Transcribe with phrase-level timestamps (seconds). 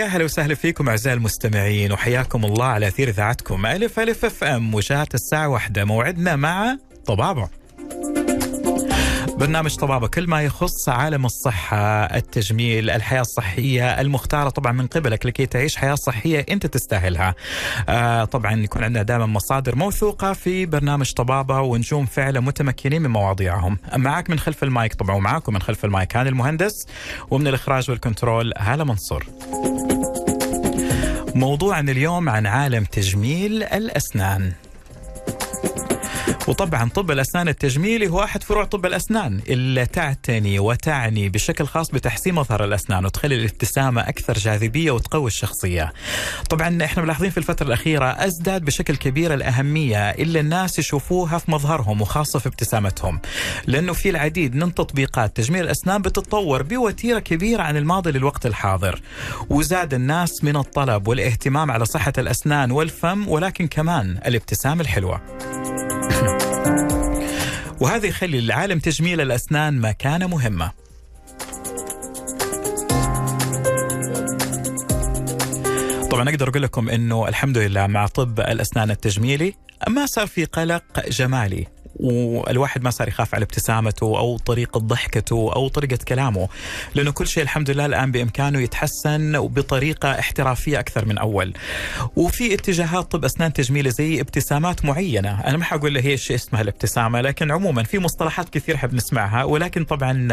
[0.00, 4.74] ويا هلا وسهلا فيكم أعزائي المستمعين وحياكم الله على أثير إذاعتكم ألف ألف أف أم
[4.74, 6.76] وجات الساعة واحدة موعدنا مع
[7.06, 7.59] طبابة.
[9.40, 15.46] برنامج طبابة كل ما يخص عالم الصحة التجميل الحياة الصحية المختارة طبعا من قبلك لكي
[15.46, 17.34] تعيش حياة صحية أنت تستاهلها.
[17.88, 23.78] آه طبعا يكون عندنا دائما مصادر موثوقة في برنامج طبابة ونجوم فعلا متمكنين من مواضيعهم.
[23.96, 26.16] معك من خلف المايك طبعا ومعاكم من خلف المايك.
[26.16, 26.86] هاني المهندس
[27.30, 29.26] ومن الإخراج والكنترول هالة منصور.
[31.34, 34.52] موضوعنا اليوم عن عالم تجميل الأسنان.
[36.48, 42.34] وطبعا طب الأسنان التجميلي هو أحد فروع طب الأسنان اللي تعتني وتعني بشكل خاص بتحسين
[42.34, 45.92] مظهر الأسنان وتخلي الابتسامة أكثر جاذبية وتقوي الشخصية.
[46.50, 52.00] طبعا إحنا ملاحظين في الفترة الأخيرة أزداد بشكل كبير الأهمية اللي الناس يشوفوها في مظهرهم
[52.00, 53.20] وخاصة في ابتسامتهم.
[53.66, 59.00] لأنه في العديد من تطبيقات تجميل الأسنان بتتطور بوتيرة كبيرة عن الماضي للوقت الحاضر.
[59.50, 65.20] وزاد الناس من الطلب والاهتمام على صحة الأسنان والفم ولكن كمان الابتسامه الحلوة.
[67.80, 70.72] وهذا يخلي لعالم تجميل الأسنان مكانة مهمة
[76.10, 79.54] طبعا أقدر أقول لكم إنه الحمد لله مع طب الأسنان التجميلي
[79.88, 81.66] ما صار في قلق جمالي.
[82.02, 86.48] والواحد ما صار يخاف على ابتسامته أو طريقة ضحكته أو طريقة كلامه.
[86.94, 91.52] لأنه كل شيء الحمد لله الآن بإمكانه يتحسن بطريقه احترافية أكثر من أول.
[92.16, 95.40] وفي اتجاهات طب أسنان تجميلي زي ابتسامات معينة.
[95.40, 100.28] أنا ما حقول هي اسمها الابتسامة لكن عموما في مصطلحات كثير حب نسمعها ولكن طبعا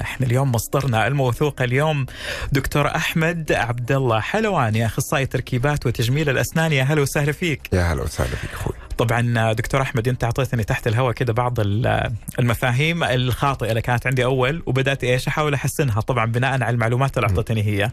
[0.00, 2.06] إحنا اليوم مصدرنا الموثوق اليوم
[2.52, 4.20] دكتور أحمد عبد الله.
[4.20, 6.72] حلواني أخصائي تركيبات وتجميل الأسنان.
[6.72, 7.68] يا هلا وسهلا فيك.
[7.72, 8.79] يا هلا وسهلا فيك أخوي.
[9.00, 11.54] طبعا دكتور أحمد أنت أعطيتني تحت الهواء كده بعض
[12.38, 17.28] المفاهيم الخاطئة اللي كانت عندي أول وبدأت إيش؟ أحاول أحسنها طبعا بناء على المعلومات اللي
[17.28, 17.90] اعطيتني هي.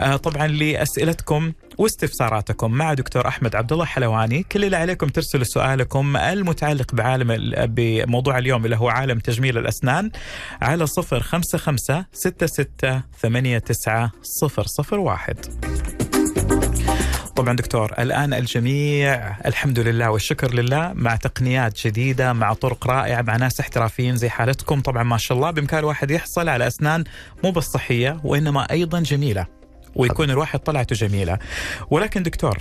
[0.00, 4.42] آه، طبعا لأسئلتكم واستفساراتكم مع دكتور أحمد عبد الله حلواني.
[4.42, 10.10] كل اللي عليكم ترسلوا سؤالكم المتعلق بعالم بموضوع اليوم اللي هو عالم تجميل الأسنان
[10.62, 15.36] على صفر خمسة خمسة ستة ستة ثمانية تسعة صفر صفر واحد.
[17.36, 23.36] طبعا دكتور الآن الجميع الحمد لله والشكر لله مع تقنيات جديدة مع طرق رائعة مع
[23.36, 24.80] ناس احترافيين زي حالتكم.
[24.80, 27.04] طبعا ما شاء الله بإمكان الواحد يحصل على أسنان
[27.44, 29.46] مو بس صحية وإنما أيضا جميلة
[29.94, 31.38] ويكون الواحد طلعته جميلة.
[31.90, 32.58] ولكن دكتور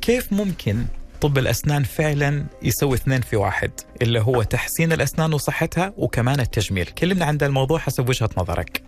[0.00, 0.84] كيف ممكن
[1.20, 3.70] طب الأسنان فعلا يسوي اثنين في واحد؟
[4.02, 6.86] اللي هو تحسين الأسنان وصحتها وكمان التجميل.
[6.86, 8.82] كلمنا عن الموضوع حسب وجهة نظرك.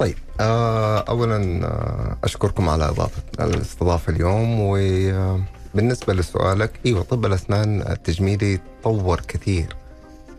[0.00, 8.60] طيب آه اولا آه أشكركم على اضافه الاستضافة اليوم وبالنسبه لسؤالك إيوه طب الأسنان التجميلي
[8.82, 9.76] تطور كثير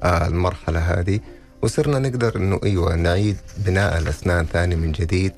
[0.04, 1.20] آه المرحلة هذه
[1.62, 5.34] وصرنا نقدر إنه إيوه نعيد بناء الأسنان ثاني من جديد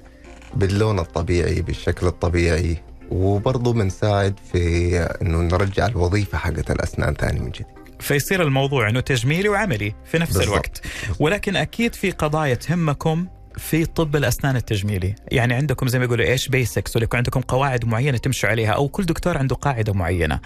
[0.55, 2.77] باللون الطبيعي بالشكل الطبيعي
[3.11, 7.65] وبرضه بنساعد في إنه نرجع الوظيفة حقت الأسنان ثاني من جديد
[7.99, 10.47] فيصير الموضوع إنه تجميلي وعملي في نفس بالضبط.
[10.47, 10.81] الوقت
[11.19, 15.15] ولكن أكيد في قضايا تهمكم في طب الأسنان التجميلي.
[15.31, 19.05] يعني عندكم زي ما يقولوا إيش بيسكس ولا عندكم قواعد معينة تمشوا عليها أو كل
[19.05, 20.39] دكتور عنده قاعدة معينة.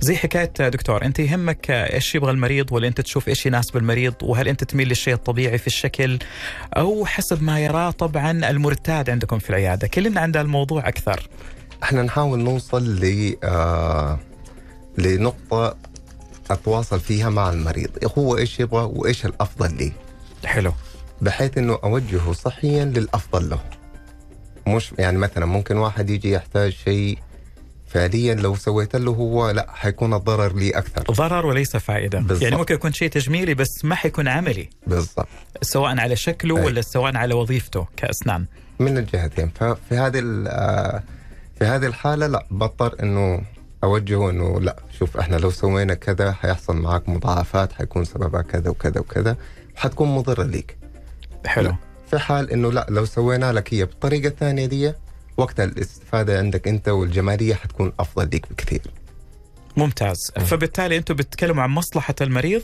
[0.00, 4.48] زي حكاية دكتور أنت يهمك إيش يبغى المريض ولا أنت تشوف إيش يناسب المريض وهل
[4.48, 6.18] أنت تميل للشيء الطبيعي في الشكل
[6.76, 9.86] أو حسب ما يراه طبعا المرتاد عندكم في العيادة.
[9.86, 11.28] كلمنا عن الموضوع أكثر.
[11.82, 14.18] إحنا نحاول نوصل ل آه
[14.98, 15.76] لنقطة
[16.50, 17.90] أتواصل فيها مع المريض.
[18.18, 19.92] هو إيش يبغى وإيش الأفضل ليه.
[20.44, 20.72] حلو.
[21.22, 23.60] بحيث إنه أوجهه صحيا للأفضل له.
[24.66, 27.18] مش يعني مثلا ممكن واحد يجي يحتاج شيء
[27.86, 31.02] فعليا لو سويت له هو لا حيكون الضرر لي أكثر.
[31.02, 32.18] ضرر وليس فائدة.
[32.18, 32.42] بالزبط.
[32.42, 34.68] يعني ممكن يكون شيء تجميلي بس ما حيكون عملي.
[34.86, 35.28] بالضبط.
[35.62, 36.64] سواء على شكله أي.
[36.64, 38.46] ولا سواء على وظيفته كأسنان.
[38.78, 39.50] من الجهتين.
[39.54, 40.20] ففي هذه
[41.58, 43.42] في هذه الحالة لا بضطر إنه
[43.84, 49.00] أوجهه إنه لا شوف إحنا لو سوينا كذا حيحصل معك مضاعفات حيكون سببها كذا وكذا
[49.00, 49.36] وكذا
[49.76, 50.81] حتكون مضرة ليك.
[51.46, 51.74] حلو
[52.10, 54.92] في حال إنه لا لو سوينا لك هي بالطريقة الثانية دي
[55.36, 58.80] وقت الاستفادة عندك أنت والجماليه حتكون أفضل ليك بكثير
[59.76, 60.40] ممتاز م.
[60.40, 62.62] فبالتالي أنتم بتتكلموا عن مصلحة المريض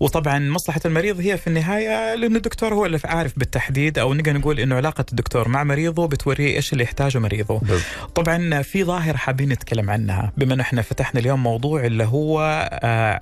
[0.00, 4.60] وطبعا مصلحة المريض هي في النهاية لأن الدكتور هو اللي عارف بالتحديد أو نقدر نقول
[4.60, 7.58] إنه علاقة الدكتور مع مريضه بتوريه إيش اللي يحتاجه مريضه.
[7.58, 7.80] بل.
[8.14, 12.40] طبعا في ظاهرة حابين نتكلم عنها بما إنه إحنا فتحنا اليوم موضوع اللي هو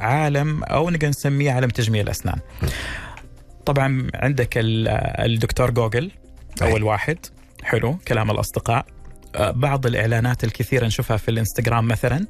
[0.00, 2.38] عالم أو نقدر نسميه عالم تجميل الأسنان.
[2.62, 2.66] م.
[3.66, 6.10] طبعا عندك الدكتور جوجل
[6.62, 7.18] أول واحد.
[7.62, 8.86] حلو كلام الأصدقاء.
[9.36, 12.26] آه، بعض الإعلانات الكثيرة نشوفها في الإنستغرام مثلا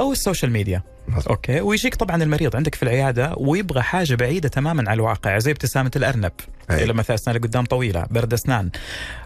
[0.00, 0.82] أو ال social media.
[1.30, 5.90] okay ويجيك طبعا المريض عندك في العيادة ويبغى حاجة بعيدة تماما عن الواقع زي ابتسامة
[5.96, 6.32] الأرنب.
[6.70, 6.84] أي.
[6.84, 8.70] اذا مثلا أسنان اللي قدام طويلة برد أسنان.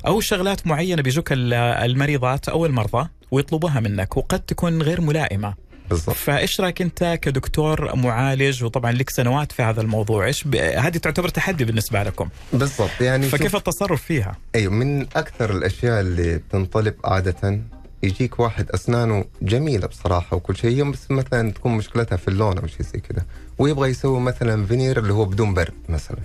[0.07, 5.55] أو شغلات معينة بيجوك ال- المريضات أو المرضى ويطلبوها منك وقد تكون غير ملائمة.
[5.91, 6.17] بالضبط.
[6.17, 10.55] فايش رايك انت كدكتور معالج وطبعا لك سنوات في هذا الموضوع؟ إيش ب...
[10.57, 12.29] هذه تعتبر تحدي بالنسبة لكم.
[12.53, 17.61] بالضبط يعني شوف- فكيف التصرف فيها؟ أيوه من أكثر الأشياء اللي بتنطلب عادة
[18.03, 22.83] يجيك واحد أسنانه جميلة بصراحة وكل شيء بس مثلا تكون مشكلتها في اللون أو شيء
[22.83, 23.25] زي كذا
[23.59, 26.19] ويبغى يسوي مثلا فينير اللي هو بدون برد مثلا.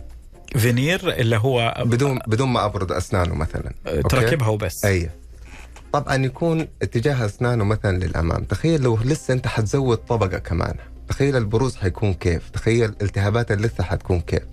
[0.58, 3.72] فينير اللي هو بدون بدون ما أبرد أسنانه مثلا؟
[4.10, 4.86] تركبها وبس.
[4.86, 5.10] أيوه.
[6.00, 8.44] طبعا يكون اتجاه أسنانه مثلا للأمام.
[8.44, 10.76] تخيل لو لسه أنت حتزود طبقة كمان.
[11.08, 12.50] تخيل البروز حيكون كيف.
[12.50, 14.44] تخيل التهابات اللثه حتكون كيف.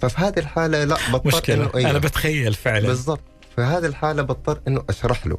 [0.00, 1.54] ففي هذه الحالة لا بضطر مشكلة.
[1.56, 1.90] إنه أيوة.
[1.90, 2.86] أنا بتخيل فعلا.
[2.86, 3.20] بالضبط.
[3.56, 5.38] في هذه الحالة بضطر إنه أشرح له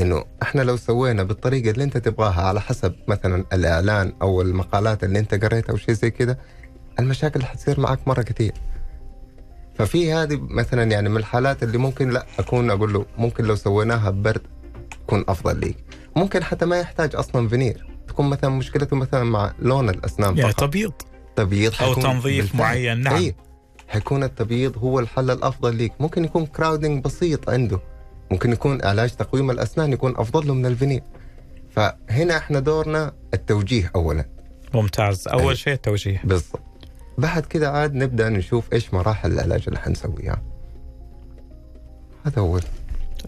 [0.00, 5.18] إنه إحنا لو سوينا بالطريقة اللي أنت تبغاها على حسب مثلا الإعلان أو المقالات اللي
[5.18, 6.36] أنت قريتها أو شيء زي كذا
[6.98, 8.52] المشاكل حتصير معك مرة كثير
[9.74, 14.10] ففي هذه مثلا يعني من الحالات اللي ممكن لا أكون أقول له ممكن لو سويناها
[14.10, 14.42] ببرد
[15.06, 15.76] تكون أفضل ليك.
[16.16, 20.92] ممكن حتى ما يحتاج أصلا فينير تكون مثلا مشكلته مثلا مع لون الأسنان يعني تبييض.
[21.36, 22.60] تبييض أو تنظيف بالفعل.
[22.60, 23.00] معين.
[23.00, 23.14] نعم.
[23.14, 23.34] أي.
[23.88, 25.92] حيكون التبييض هو الحل الأفضل ليك.
[26.00, 27.80] ممكن يكون crowding بسيط عنده.
[28.30, 31.02] ممكن يكون علاج تقويم الأسنان يكون أفضل له من الفينير
[31.70, 34.24] فهنا إحنا دورنا التوجيه اولا.
[34.74, 35.28] ممتاز.
[35.28, 35.56] أول أي.
[35.56, 36.20] شيء التوجيه.
[36.24, 36.60] بالضبط.
[37.18, 40.42] بعد كده عاد نبدأ نشوف إيش مراحل العلاج اللي حنسويها.
[42.26, 42.60] هذا هو.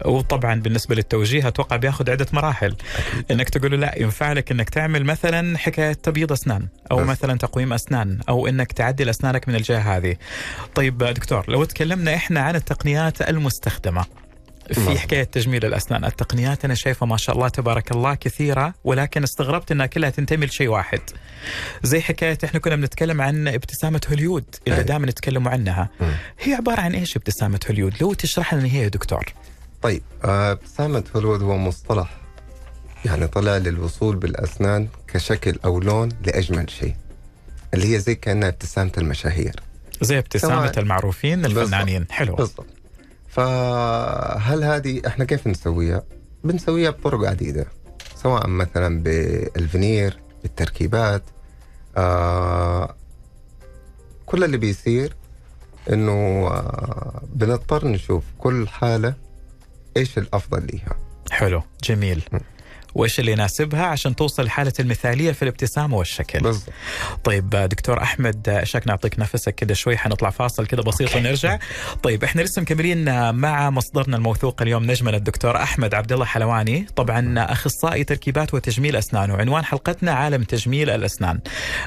[0.05, 2.75] وطبعا بالنسبة للتوجيه أتوقع بياخذ عدة مراحل
[3.31, 7.05] إنك تقول له لا ينفع لك إنك تعمل مثلا حكاية تبييض أسنان أو بس.
[7.07, 10.15] مثلا تقويم أسنان أو إنك تعدل أسنانك من الجهة هذه
[10.75, 14.05] طيب دكتور لو تكلمنا إحنا عن التقنيات المستخدمة
[14.73, 14.97] في نعم.
[14.97, 19.85] حكاية تجميل الأسنان، التقنيات أنا شايفه ما شاء الله تبارك الله كثيرة ولكن استغربت إنها
[19.85, 20.99] كلها تنتمي لشيء واحد.
[21.83, 24.83] زي حكاية إحنا كنا بنتكلم عن ابتسامة هوليود اللي.
[24.83, 25.89] دائما نتكلموا عنها.
[26.01, 26.11] مم.
[26.39, 29.25] هي عبارة عن إيش ابتسامة هوليود؟ لو تشرح لنا هي يا دكتور.
[29.81, 32.17] طيب آه، ابتسامة هوليوود هو مصطلح
[33.05, 36.95] يعني طلع للوصول بالأسنان كشكل أو لون لأجمل شيء
[37.73, 39.55] اللي هي زي كأنها ابتسامة المشاهير
[40.01, 41.57] زي ابتسامة سواء- المعروفين بالضبط.
[41.63, 42.35] الفنانين، حلو.
[42.35, 42.65] بالضبط
[43.29, 46.03] فهل هذه إحنا كيف نسويها؟
[46.43, 47.65] بنسويها بطرق عديدة
[48.15, 51.23] سواء مثلا بالفينير بالتركيبات
[51.97, 52.95] آه
[54.25, 55.15] كل اللي بيصير
[55.93, 59.13] إنه آه بنضطر نشوف كل حالة
[59.97, 60.95] إيش الأفضل ليها
[61.31, 62.37] حلو جميل م.
[62.97, 66.39] وإيش اللي يناسبها عشان توصل لحالة المثالية في الابتسامه والشكل.
[66.39, 66.73] بالضبط.
[67.23, 71.59] طيب دكتور أحمد شكنا نعطيك نفسك كده شوي؟ حنطلع فاصل كده بسيط ونرجع.
[72.03, 76.87] طيب إحنا لسه مكملين مع مصدرنا الموثوق اليوم نجمنا الدكتور أحمد عبد الله حلواني.
[76.95, 81.39] طبعا أخصائي تركيبات وتجميل أسنان وعنوان حلقتنا عالم تجميل الأسنان.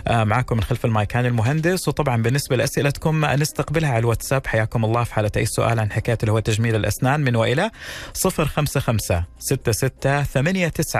[0.08, 4.46] آه، معكم من خلف المايك كان المهندس وطبعا بالنسبة لأسئلتكم نستقبلها على الواتساب.
[4.46, 7.70] حياكم الله في حالة أي سؤال عن حكاية اللي هو تجميل الأسنان من وإلى
[8.14, 9.90] 055 66
[10.24, 10.99] 89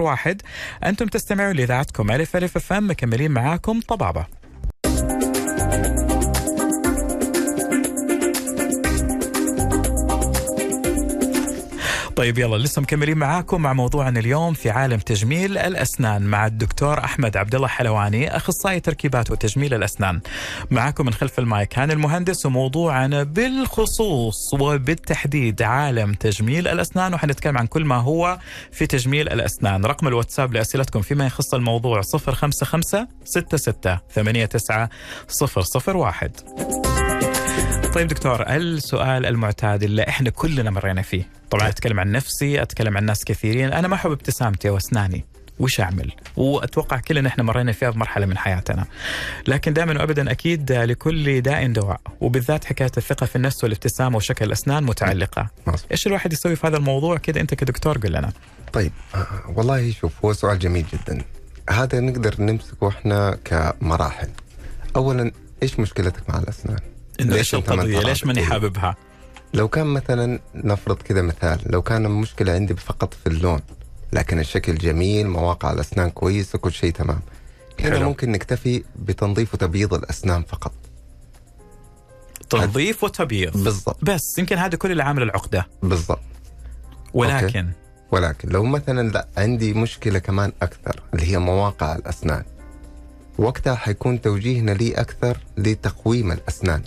[0.00, 0.42] 001
[0.84, 4.39] أنتم تستمعون لإذاعتكم ألف ألف أف أم مكملين معاكم طبابة.
[12.20, 17.36] طيب يلا لسه مكملين معاكم مع موضوعنا اليوم في عالم تجميل الأسنان مع الدكتور أحمد
[17.36, 20.20] عبد الله حلواني أخصائي تركيبات وتجميل الأسنان.
[20.70, 27.84] معاكم من خلف المايك كان المهندس وموضوعنا بالخصوص وبالتحديد عالم تجميل الأسنان وحنتكلم عن كل
[27.84, 28.38] ما هو
[28.72, 29.84] في تجميل الأسنان.
[29.84, 34.88] رقم الواتساب لأسئلتكم فيما يخص الموضوع 055 66 89
[35.96, 37.09] 001.
[37.94, 43.04] طيب دكتور السؤال المعتاد اللي إحنا كلنا مرينا فيه طبعا أتكلم عن نفسي أتكلم عن
[43.04, 45.24] ناس كثيرين أنا ما أحب ابتسامتي واسناني
[45.60, 48.84] وش أعمل؟ وأتوقع كلنا إحنا مرينا فيها بمرحلة من حياتنا.
[49.48, 54.84] لكن دائما وابدا أكيد لكل داء دواء وبالذات حكاية الثقة في النفس والابتسامه وشكل الأسنان
[54.84, 55.50] متعلقة.
[55.66, 55.86] مظبوط.
[55.90, 58.32] إيش الواحد يسوي في هذا الموضوع كذا أنت كدكتور قل لنا.
[58.72, 61.24] طيب آه، والله شوف هو سؤال جميل جدا
[61.70, 64.28] هذا نقدر نمسكه إحنا كمراحل
[64.96, 65.32] اولا
[65.62, 66.78] إيش مشكلتك مع الأسنان
[67.22, 68.42] ليش القضية؟ ليش؟ ماني.
[68.42, 68.96] حاببها؟
[69.54, 73.60] لو كان مثلا نفرض كذا مثال لو كان المشكلة عندي فقط في اللون
[74.12, 77.20] لكن الشكل جميل مواقع الأسنان كويسة كل شيء تمام
[77.80, 78.08] هنا حلو.
[78.08, 80.72] ممكن نكتفي بتنظيف وتبييض الأسنان فقط
[82.50, 83.52] تنظيف وتبييض.
[83.64, 86.20] بالضبط بس يمكن هذا كل اللي عامل العقدة بالضبط
[87.14, 87.68] ولكن
[88.10, 92.44] ولكن لو مثلا لا عندي مشكلة كمان أكثر اللي هي مواقع الأسنان
[93.38, 96.82] وقتها حيكون توجيهنا لي أكثر لتقويم الأسنان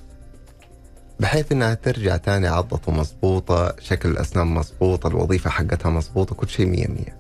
[1.20, 6.88] بحيث إنها ترجع تاني عضته مضبوطة شكل الأسنان مضبوط الوظيفة حقتها مضبوطة كل شيء مية
[6.88, 7.18] مية.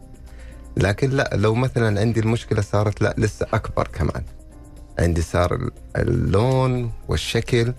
[0.77, 4.23] لكن لا لو مثلا عندي المشكلة صارت لا لسه أكبر كمان.
[4.99, 7.73] عندي صار ال- اللون والشكل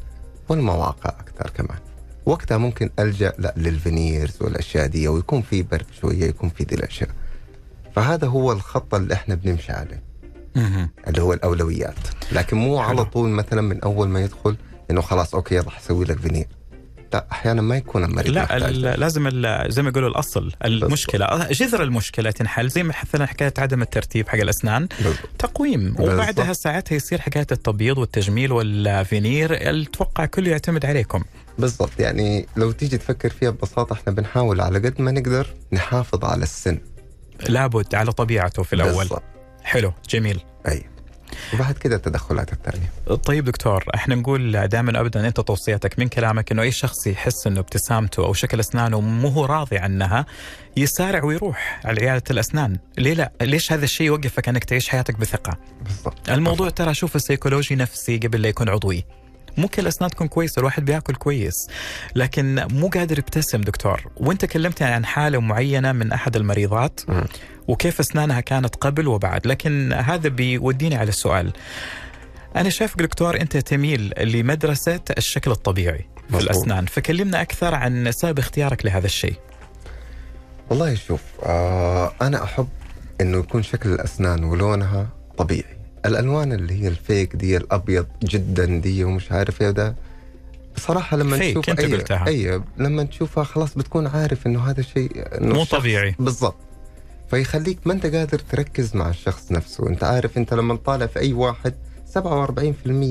[0.48, 1.78] والمواقع أكثر كمان.
[2.26, 6.74] وقتها ممكن ألجأ لا لل veneers والأشياء دي ويكون في برد شوية يكون في دي
[6.74, 7.10] الأشياء.
[7.96, 10.02] فهذا هو الخط اللي إحنا بنمشي عليه.
[11.08, 11.94] اللي هو الأولويات.
[12.32, 12.78] لكن مو.
[12.78, 14.56] على طول مثلا من أول ما يدخل
[14.90, 16.46] إنه خلاص okay يلا حسوي لك فينير
[17.12, 19.30] لا أحيانا ما يكون المريض لا لازم
[19.68, 21.48] زي ما يقولوا الأصل المشكلة.
[21.50, 24.88] جذر المشكلة تنحل زي ما مثلا حكاية عدم الترتيب حق الأسنان.
[24.98, 25.28] بالضبط.
[25.38, 25.92] تقويم.
[25.92, 26.14] بالضبط.
[26.14, 31.24] وبعدها ساعتها يصير حكاية التبييض والتجميل والفينير أتوقع كله يعتمد عليكم.
[31.58, 32.00] بالضبط.
[32.00, 36.78] يعني لو تيجي تفكر فيها ببساطة إحنا بنحاول على قد ما نقدر نحافظ على السن.
[37.48, 38.98] لابد على طبيعته في الأول.
[38.98, 39.22] بالضبط.
[39.62, 40.40] حلو جميل.
[40.68, 40.84] اي
[41.54, 46.62] وبعد كده التدخلات الثانية طيب دكتور إحنا نقول دائما ابدا أنت توصيتك من كلامك إنه
[46.62, 50.26] أي شخص يحس إنه ابتسامته أو شكل أسنانه مو هو راضي عنها
[50.76, 55.58] يسارع ويروح على عيادة الأسنان، ليه لا؟ ليش هذا الشيء يوقفك إنك تعيش حياتك بثقة؟
[55.84, 59.04] بالضبط الموضوع ترى شوف سيكولوجي نفسي قبل لا يكون عضوي.
[59.56, 61.68] ممكن الاسنان تكون كويسه، الواحد بياكل كويس،
[62.14, 67.00] لكن مو قادر يبتسم دكتور، وأنت كلمتني عن حالة معينة من أحد المريضات.
[67.68, 71.52] وكيف أسنانها كانت قبل وبعد، لكن هذا بيوديني على السؤال.
[72.56, 76.38] أنا شايفك دكتور أنت تميل لمدرسة الشكل الطبيعي في.
[76.38, 79.36] الأسنان، فكلمنا أكثر عن سبب اختيارك لهذا الشيء.
[80.70, 82.68] والله شوف آه أنا أحب
[83.20, 85.73] إنه يكون شكل الأسنان ولونها طبيعي
[86.06, 89.94] الألوان اللي هي الفيك دي الأبيض جدا دي ومش عارف إيه ده
[90.76, 92.26] بصراحة لما فيك، تشوف أنت أي قلتها.
[92.26, 96.14] أي لما تشوفها خلاص بتكون عارف إنه هذا شيء إنه مو طبيعي.
[96.18, 96.56] بالضبط.
[97.30, 99.88] فيخليك ما أنت قادر تركز مع الشخص نفسه.
[99.88, 101.74] أنت عارف أنت لما تطالع في أي واحد
[102.14, 102.20] 47%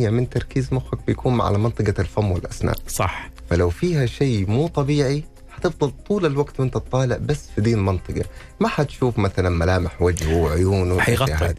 [0.09, 2.75] من تركيز مخك بيكون على منطقة الفم والأسنان.
[2.87, 3.29] صح.
[3.49, 8.23] فلو فيها شيء مو طبيعي حتفضل طول الوقت وأنت تطالع بس في دي المنطقة.
[8.59, 10.99] ما حتشوف مثلا ملامح وجهه وعيونه.
[10.99, 11.53] حيغطي.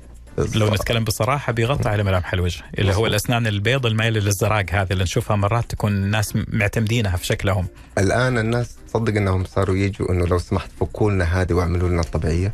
[0.55, 0.69] لو.
[0.75, 3.07] نتكلم بصراحة بيغطي على ملامح الوجه اللي هو.
[3.07, 7.67] الأسنان البيض المايله للزراق هذه اللي نشوفها مرات تكون الناس معتمدينها في شكلهم.
[7.99, 12.53] الآن الناس تصدق أنهم صاروا يجوا أنه لو سمحت فكوا لنا هذه واعملوا لنا الطبيعية؟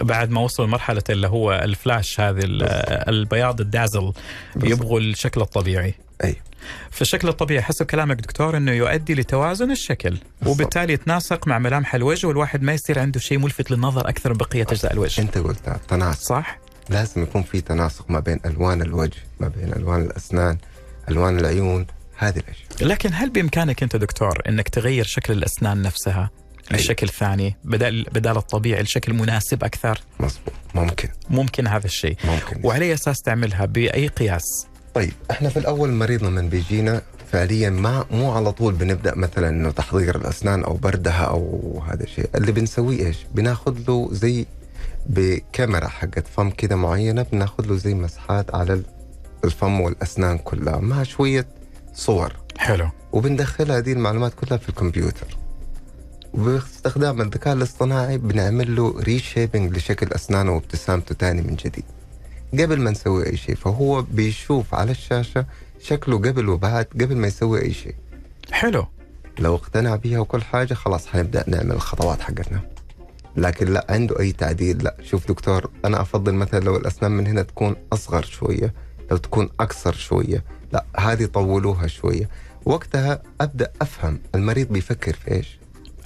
[0.00, 2.62] بعد ما وصلوا لمرحلة اللي هو الفلاش هذه ال-
[3.08, 4.12] البياض الدازل
[4.62, 5.94] يبغوا الشكل الطبيعي.
[6.24, 6.36] أي.
[6.90, 12.62] فالشكل الطبيعي حسب كلامك دكتور إنه يؤدي لتوازن الشكل وبالتالي يتناسق مع ملامح الوجه والواحد
[12.62, 15.20] ما يصير عنده شيء ملفت للنظر أكثر من بقية أجزاء الوجه.
[15.20, 16.20] أنت قلتها تناسق.
[16.22, 16.58] صح؟
[16.88, 20.58] لازم يكون في تناسق ما بين ألوان الوجه ما بين ألوان الأسنان
[21.08, 21.86] ألوان العيون
[22.16, 22.88] هذه الأشياء.
[22.88, 26.30] لكن هل بإمكانك أنت دكتور إنك تغير شكل الأسنان نفسها
[26.72, 26.76] أي.
[26.76, 30.54] لشكل ثاني بدل بدال الطبيعي لشكل مناسب أكثر؟ مظبوط.
[30.74, 31.08] ممكن.
[31.30, 32.16] ممكن هذا الشيء.
[32.24, 32.60] ممكن.
[32.64, 38.32] وعلى أساس تعملها؟ بأي قياس؟ طيب إحنا في الأول المريض لما بيجينا فعليا ما مو
[38.32, 42.28] على طول بنبدأ مثلا إنه تحضير الأسنان أو بردها أو هذا الشيء.
[42.34, 44.46] اللي بنسويه إيش؟ بناخذ له زي
[45.06, 48.82] بكاميرا حقت فم كده معينة بناخذ له زي مسحات على
[49.44, 51.46] الفم والأسنان كلها مع شوية
[51.94, 52.36] صور.
[52.58, 52.88] حلو.
[53.12, 55.36] وبندخلها دي المعلومات كلها في الكمبيوتر.
[56.34, 61.84] وباستخدام الذكاء الاصطناعي بنعمل له ريشيبنج لشكل اسنانه وابتسامته تاني من جديد.
[62.52, 65.46] قبل ما نسوي أي شيء فهو بيشوف على الشاشة
[65.80, 67.94] شكله قبل وبعد قبل ما يسوي أي شيء.
[68.50, 68.86] حلو.
[69.38, 72.60] لو اقتنع بيها وكل حاجة خلاص حنبدأ نعمل الخطوات حقتنا.
[73.36, 74.84] لكن لا عنده أي تعديل.
[74.84, 78.74] لا شوف دكتور أنا أفضل مثلا لو الأسنان من هنا تكون أصغر شوية
[79.10, 80.44] لو تكون اقصر شوية.
[80.72, 82.28] لا هذه طولوها شوية.
[82.64, 85.58] وقتها أبدأ أفهم المريض بيفكر في إيش؟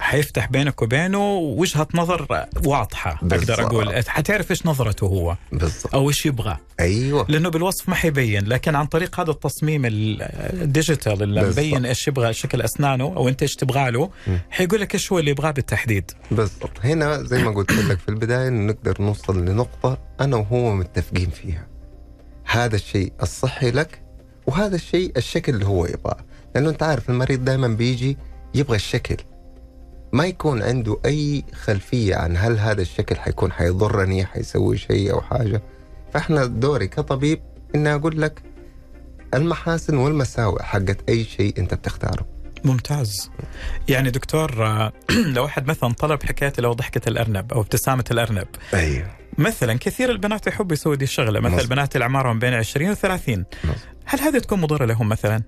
[0.07, 3.49] حيفتح بينك وبينه وجهة نظر واضحة بالضبط.
[3.49, 4.03] أقدر أقول.
[4.07, 5.95] حتعرف إيش نظرته هو؟ بالضبط.
[5.95, 7.25] أو إيش يبغى؟ أيوه.
[7.29, 10.21] لأنه بالوصف ما حيبين لكن عن طريق هذا التصميم ال-
[10.61, 11.43] الديجيتال اللي.
[11.49, 14.09] مبين إيش يبغى شكل أسنانه أو أنت إيش تبغى له.
[14.49, 16.11] حيقول لك إيش هو اللي يبغاه بالتحديد.
[16.31, 16.71] بالضبط.
[16.83, 21.67] هنا زي ما قلت لك في البداية نقدر نوصل لنقطة أنا وهو متفقين فيها.
[22.45, 24.01] هذا الشيء الصحي لك
[24.47, 26.17] وهذا الشيء الشكل اللي هو يبغاه.
[26.55, 28.17] لأنه أنت عارف المريض دائما بيجي
[28.55, 29.17] يبغى الشكل.
[30.13, 35.61] ما يكون عنده أي خلفية عن هل هذا الشكل حيكون حيضرني حيسوي شيء أو حاجة.
[36.13, 37.41] فإحنا دوري كطبيب
[37.75, 38.41] اني أقول لك
[39.33, 42.25] المحاسن والمساوئ حقت أي شيء أنت بتختاره.
[42.63, 43.31] ممتاز.
[43.87, 44.93] يعني دكتور آه،
[45.35, 48.47] لو احد مثلا طلب حكايه لو ضحكة الأرنب أو ابتسامة الأرنب.
[48.73, 49.07] أيوه.
[49.37, 51.39] مثلا كثير البنات يحبوا يسوي دي الشغلة.
[51.39, 51.63] مثلا مظبوط.
[51.63, 53.45] البنات اللي اعمارهم بين 20 و 30
[54.05, 55.41] هل هذه تكون مضرة لهم مثلا؟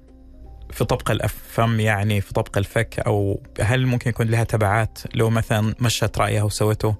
[0.71, 5.75] في طبق الفم يعني في طبق الفك أو هل ممكن يكون لها تبعات؟ لو مثلا
[5.79, 6.95] مشت رأيها وسوته.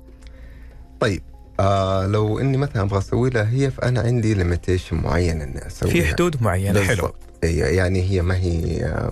[0.99, 1.21] طيب
[1.59, 5.93] آه لو إني مثلا أبغى أسوي لها هي فانا عندي ليميتيشن معين إني أسويها.
[5.93, 7.13] في حدود معينة حلو.
[7.43, 9.09] يعني هي ما هي آه،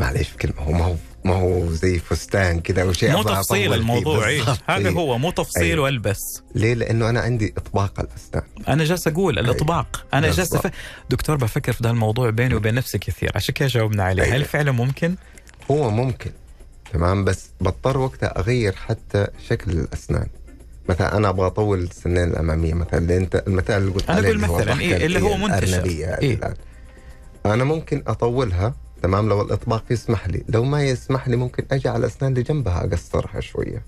[0.00, 0.94] ما معلش في كلمه هو ما هو
[1.24, 3.74] ما هو زي فستان كذا أو شيء مو تفصيل.
[3.74, 4.90] الموضوع إيه؟ هذا.
[4.90, 5.84] هو مو تفصيل أيوة.
[5.84, 10.54] وألبس ليه؟ لأنه أنا عندي إطباق الاسنان أنا جالس أقول الإطباق أنا جالس.
[10.54, 10.70] أف...
[11.10, 14.36] دكتور بفكر في ده الموضوع بيني وبين نفسي كثير عشان كذا جاوبنا عليه أيوة.
[14.36, 15.14] هل فعلا ممكن
[15.70, 16.30] هو ممكن
[16.92, 20.26] تمام بس بضطر وقتها أغير حتى شكل الأسنان
[20.88, 24.80] مثلا أنا أبغى أطول السنين الأمامية مثلا اللي انت المثال اللي قلت اللي هو مثلاً،
[24.80, 25.84] إيه، اللي هو منتشر.
[25.84, 26.34] إيه.
[26.34, 26.54] الآن.
[27.46, 30.44] أنا ممكن أطولها تمام؟ لو الإطباق يسمح لي.
[30.48, 33.82] لو ما يسمح لي ممكن أجي على الاسنان اللي جنبها أقصرها شوية.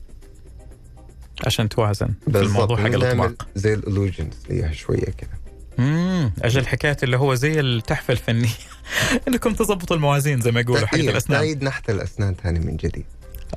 [1.46, 3.48] عشان توازن في الموضوع حق الإطباق.
[3.54, 5.30] زي الالوجنز ليها شوية كذا
[5.78, 8.48] امم أجل حكاية اللي هو زي التحفه الفنيه
[9.28, 11.38] إنكم تظبطوا الموازين زي ما يقولوا حق الأسنان.
[11.38, 13.04] تعيد نحت الأسنان ثاني من جديد.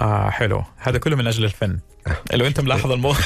[0.02, 0.64] آه حلو.
[0.78, 1.80] هذا كله من أجل الفن.
[2.34, 3.20] لو أنت ملاحظ الموضوع.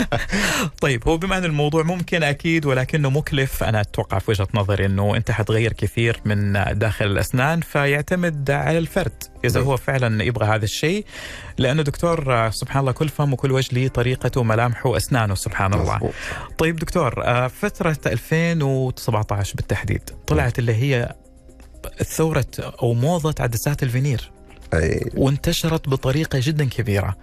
[0.82, 5.16] طيب هو بما أن الموضوع ممكن أكيد ولكنه مكلف أنا أتوقع في وجهة نظري أنه
[5.16, 9.22] أنت حتغير كثير من داخل الأسنان فيعتمد على الفرد.
[9.44, 9.68] إذا نعم.
[9.68, 11.04] هو فعلا يبغى هذا الشيء.
[11.58, 16.12] لأنه دكتور آه، سبحان الله كل فم وكل وجه له طريقته وملامحه واسنانه سبحان الله.
[16.58, 21.14] طيب دكتور آه، فترة 2017 بالتحديد طلعت اللي هي
[22.04, 24.30] ثورة أو موضة عدسات الفينير.
[24.74, 25.10] أي.
[25.14, 27.16] وانتشرت بطريقة جدا كبيرة.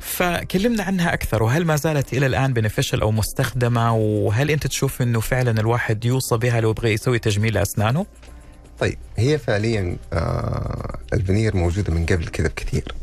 [0.00, 5.20] فكلمنا عنها أكثر وهل ما زالت إلى الآن بنفشل أو مستخدمة؟ وهل أنت تشوف أنه
[5.20, 8.06] فعلا الواحد يوصى بها لو يبغى يسوي تجميل لأسنانه؟
[8.78, 12.94] طيب هي فعليا آه الفينير موجودة من قبل كذا بكثير.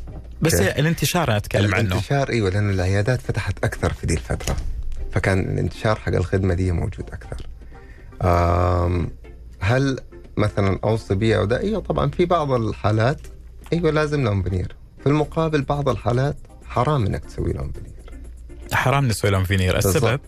[0.42, 0.54] بس.
[0.54, 1.88] الانتشار أنا أتكلم عنه.
[1.88, 4.56] الانتشار إيوه لأنه العيادات فتحت أكثر في دي الفترة.
[5.12, 7.48] فكان الانتشار حق الخدمة دي موجود أكثر.
[8.22, 9.12] آم،
[9.60, 10.00] هل
[10.38, 13.20] مثلا أوصي بيه أو ده إيوه طبعا في بعض الحالات
[13.74, 17.94] أيوه لازم لهم فينير في المقابل بعض الحالات حرام إنك تسوي لهم فينير
[18.74, 20.20] حرام نسوي لهم فينير السبب.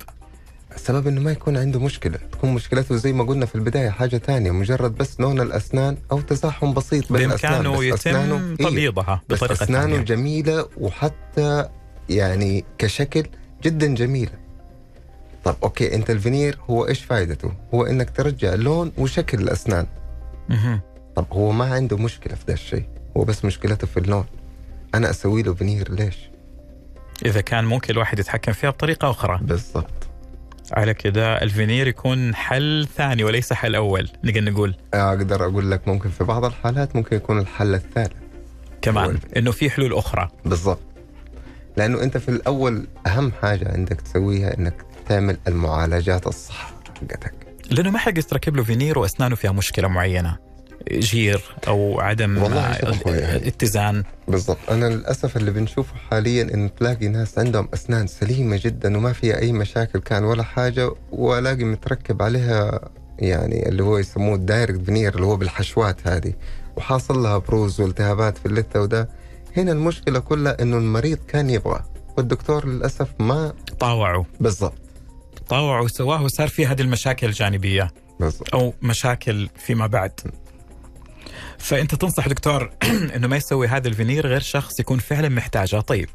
[0.76, 4.52] السبب إنه ما يكون عنده مشكلة تكون مشكلته زي ما قلنا في البداية حاجة ثانية
[4.52, 7.48] مجرد بس لون الأسنان أو تزاحم بسيط بين بس أسنانه-
[7.84, 8.68] يتم إيه.
[8.70, 11.70] تبييضها بس أسنانه ثانية جميلة وحتى
[12.10, 13.24] يعني كشكل
[13.64, 14.32] جدا جميله
[15.44, 19.88] طب okay أنت الفينير هو إيش فائدته؟ هو إنك ترجع لون وشكل الأسنان.
[21.16, 22.86] طب هو ما عنده مشكلة في ذا الشيء
[23.18, 24.26] هو بس مشكلته في اللون.
[24.96, 26.16] أنا أسوي له فينير ليش؟
[27.26, 29.40] إذا كان ممكن الواحد يتحكم فيها بطريقة أخرى.
[29.42, 30.08] بالضبط.
[30.72, 34.76] على كده الفينير يكون حل ثاني وليس حل أول نقدر نقول.
[34.94, 38.14] أقدر أقول لك ممكن في بعض الحالات ممكن يكون الحل الثالث.
[38.82, 39.20] كمان.
[39.38, 40.30] إنه في حلول أخرى.
[40.46, 40.80] بالضبط.
[41.78, 47.34] لأنه أنت في الأول أهم حاجة عندك تسويها إنك تعمل المعالجات الصح حقتك.
[47.72, 50.38] لأنه ما حد يتركب له فينير وأسنانه فيها مشكلة معينة.
[50.92, 53.48] جير أو عدم أخوي.
[53.48, 54.58] اتزان بالضبط.
[54.70, 59.52] أنا للأسف اللي بنشوفه حاليا انه تلاقي ناس عندهم أسنان سليمة جدا وما فيها أي
[59.52, 65.26] مشاكل كان ولا حاجة والاقي متركب عليها يعني اللي هو يسموه ال direct veneer اللي
[65.26, 66.34] هو بالحشوات هذه
[66.76, 69.10] وحاصل لها بروز والتهابات في اللثة وده.
[69.58, 71.84] هنا المشكلة كلها إنه المريض كان يبغى
[72.18, 74.78] والدكتور للأسف ما طاوعوا بالضبط.
[75.50, 77.92] طاوعوا وسواه وصار في هذه المشاكل الجانبية.
[78.20, 78.56] بالضبط.
[78.56, 80.12] أو مشاكل فيما بعد.
[81.66, 82.70] فأنت تنصح دكتور
[83.16, 86.10] أنه ما يسوي هذا الفينير غير شخص يكون فعلا محتاجها طيب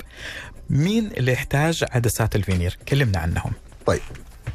[0.70, 3.52] مين اللي يحتاج عدسات الفينير؟ كلمنا عنهم.
[3.86, 4.00] طيب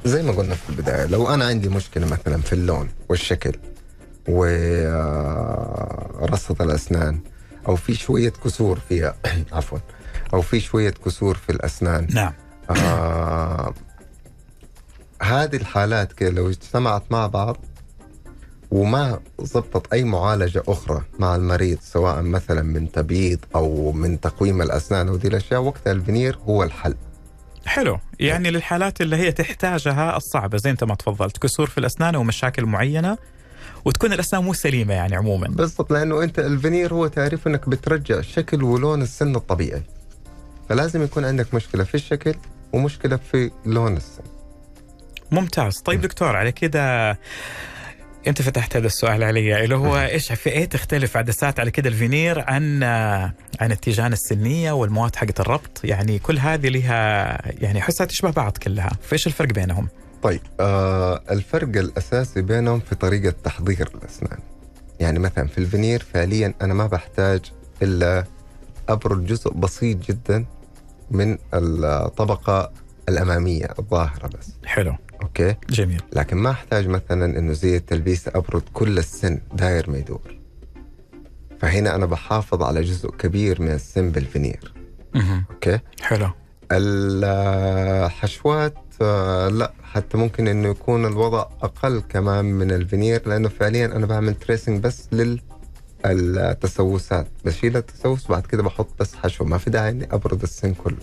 [0.05, 3.51] زي ما قلنا في البداية لو أنا عندي مشكلة مثلا في اللون والشكل
[4.27, 5.45] ورصة
[6.62, 7.19] الأسنان
[7.67, 9.15] أو في شوية كسور فيها
[9.53, 9.79] عفوا
[10.34, 12.34] أو في شوية كسور في الأسنان نعم.
[12.69, 13.73] آه
[15.21, 17.58] هذه الحالات كده لو اجتمعت مع بعض
[18.71, 25.10] وما ضبطت أي معالجة أخرى مع المريض سواء مثلا من تبييض أو من تقويم الأسنان
[25.10, 26.95] ودي الأشياء وقتها الفينير هو الحل.
[27.65, 27.99] حلو.
[28.19, 30.58] يعني للحالات اللي هي تحتاجها الصعبة.
[30.58, 31.38] زي انت ما تفضلت.
[31.38, 33.17] كسور في الأسنان ومشاكل معينة
[33.86, 35.47] وتكون الأسنان مو سليمة يعني عموما.
[35.47, 39.84] بالضبط لأنه أنت الفينير هو تعريف إنك بترجع شكل ولون السن الطبيعي.
[40.69, 42.36] فلازم يكون عندك مشكلة في الشكل
[42.73, 44.23] ومشكلة في لون السن.
[45.32, 45.78] ممتاز.
[45.78, 47.17] طيب دكتور على كده
[48.27, 52.39] أنت فتحت هذا السؤال علي اللي هو إيش في إيه تختلف عدسات على كده الفينير
[52.39, 52.83] عن
[53.59, 58.91] عن التيجان السنية والمواد حقت الربط؟ يعني كل هذه لها يعني احسها تشبه بعض كلها
[59.01, 59.88] فإيش الفرق بينهم؟
[60.23, 64.39] طيب آه الفرق الأساسي بينهم في طريقة تحضير الأسنان.
[64.99, 67.39] يعني مثلا في الفينير فعليا أنا ما بحتاج
[67.81, 68.23] إلا
[68.89, 70.45] أبرد جزء بسيط جدا
[71.11, 72.71] من الطبقة
[73.09, 74.51] الأمامية الظاهرة بس.
[74.65, 74.95] حلو.
[75.21, 76.01] okay؟ جميل.
[76.13, 80.36] لكن ما أحتاج مثلا إنه زي التلبيسه أبرد كل السن داير ما يدور.
[81.60, 84.73] فهنا أنا بحافظ على جزء كبير من السن بال veneer.
[85.51, 86.30] okay؟ حلو.
[86.71, 94.06] الحشوات آه، لا حتى ممكن إنه يكون الوضع أقل كمان من الفينير لأنه فعليا أنا
[94.06, 95.10] بعمل tracing بس
[96.06, 97.28] التسوسات.
[97.45, 99.43] بشيل التسوس بعد كده بحط بس حشو.
[99.43, 100.97] ما في داعي إني أبرد السن كله.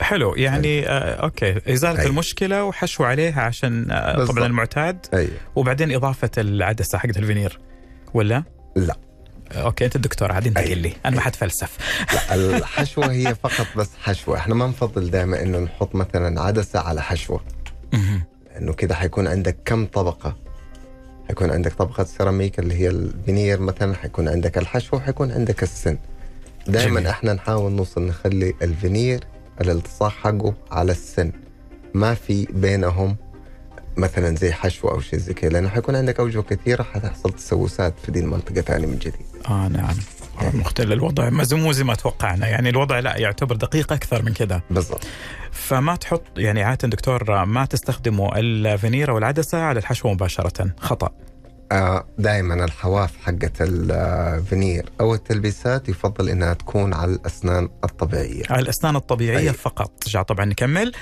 [0.00, 0.34] حلو.
[0.34, 1.72] يعني آه okay.
[1.72, 2.06] إزالة أي.
[2.06, 4.36] المشكلة وحشو عليها عشان آه بالضبط.
[4.36, 5.06] طبعا المعتاد.
[5.14, 7.58] أيوه وبعدين إضافة العدسة حقت الفينير.
[8.14, 8.44] ولا؟
[8.76, 8.96] لا.
[9.52, 10.74] okay أنت الدكتور عاد أنت أي.
[10.74, 10.92] قل لي.
[11.06, 11.76] أنا ما حتفلسف.
[12.14, 14.36] لا الحشوة هي فقط بس حشوة.
[14.36, 17.40] إحنا ما نفضل دائما إنه نحط مثلا عدسة على حشوة.
[18.54, 20.36] لأنه كده حيكون عندك كم طبقة؟
[21.28, 25.98] حيكون عندك طبقة سيراميك اللي هي الفينير مثلا حيكون عندك الحشوة وحيكون عندك السن.
[26.66, 27.10] دائما.
[27.10, 29.24] إحنا نحاول نوصل نخلي الفينير
[29.60, 31.32] الالتصاق حقه على السن.
[31.94, 33.16] ما في بينهم
[33.96, 38.12] مثلا زي حشوه أو شيء زي كذا لأنه حيكون عندك أوجه كثيرة حتحصل تسوسات في
[38.12, 39.14] دي المنطقة ثاني من جديد.
[39.48, 39.94] آه نعم.
[40.54, 42.48] مختل الوضع ما زي- مو زي ما توقعنا.
[42.48, 44.62] يعني الوضع لا يعتبر دقيق أكثر من كذا.
[44.70, 45.06] بالضبط.
[45.52, 50.70] فما تحط يعني عادة دكتور ما تستخدموا الفينير أو العدسه على الحشوه مباشرة.
[50.80, 51.06] خطأ.
[51.06, 51.12] آه
[52.18, 58.42] دائما الحواف حقت الفينير أو التلبيسات يفضل إنها تكون على الأسنان الطبيعية.
[58.50, 59.52] على الأسنان الطبيعية أي.
[59.52, 60.08] فقط.
[60.08, 60.92] جاء طبعا نكمل.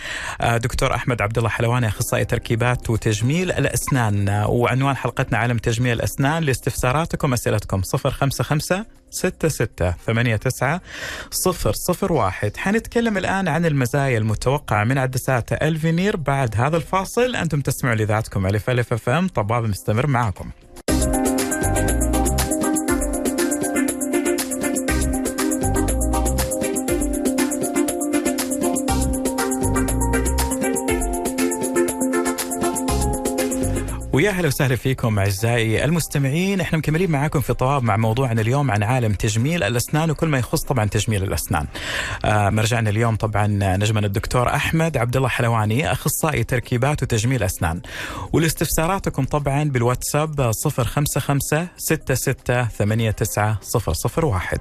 [0.41, 4.29] آه، دكتور أحمد عبد الله حلواني أخصائي تركيبات وتجميل الأسنان.
[4.29, 10.81] آه، وعنوان حلقتنا عالم تجميل الأسنان لاستفساراتكم أسئلتكم 055 66 89
[12.11, 17.37] 001 حنتكلم الآن عن المزايا المتوقعة من عدسات الفينير بعد هذا الفاصل.
[17.37, 19.29] أنتم تسمعوا لذاتكم ألف FM.
[19.29, 20.51] طباب مستمر معكم
[34.15, 38.83] ويا أهلا وسهلا فيكم أعزائي المستمعين إحنا مكملين معاكم في طواب مع موضوعنا اليوم عن
[38.83, 41.67] عالم تجميل الأسنان وكل ما يخص طبعا تجميل الأسنان.
[42.25, 43.47] آه مرجعنا اليوم طبعا
[43.77, 47.81] نجمنا الدكتور أحمد عبد الله حلواني أخصائي تركيبات وتجميل أسنان.
[48.33, 52.35] ولاستفساراتكم طبعا بالواتساب 055 66
[52.69, 53.57] 89
[54.33, 54.59] 001.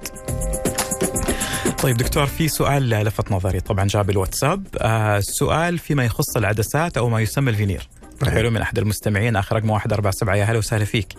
[1.82, 7.08] طيب دكتور في سؤال لفت نظري طبعا جاء بالواتساب آه سؤال فيما يخص العدسات أو
[7.08, 7.88] ما يسمى الفينير
[8.22, 11.12] حلو من أحد المستمعين آخر رقم 147 يا هلا وسهلا فيك.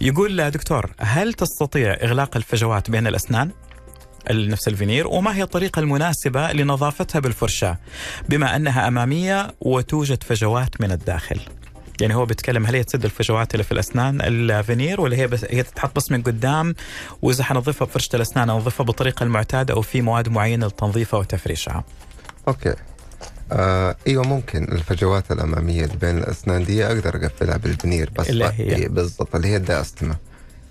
[0.00, 3.50] يقول دكتور هل تستطيع إغلاق الفجوات بين الأسنان؟
[4.30, 5.06] نفس الفينير.
[5.06, 7.78] وما هي الطريقة المناسبة لنظافتها بالفرشاة؟
[8.28, 11.40] بما أنها أمامية وتوجد فجوات من الداخل.
[12.00, 15.62] يعني هو بيتكلم هل هي تسد الفجوات اللي في الأسنان الفينير ولا هي بس هي
[15.62, 16.74] تتحط بس من قدام؟
[17.22, 21.84] وإذا حنظفها بفرشة الأسنان انظفها بالطريقة المعتادة أو في مواد معينة لتنظيفها وتفريشها.
[22.48, 22.74] okay.
[23.52, 28.76] آه إيوه ممكن الفجوات الأمامية اللي بين الأسنان دي أقدر أقفلها بالفينير بس اللي هي؟
[28.76, 30.16] إيه بالضبط اللي هي ال diastema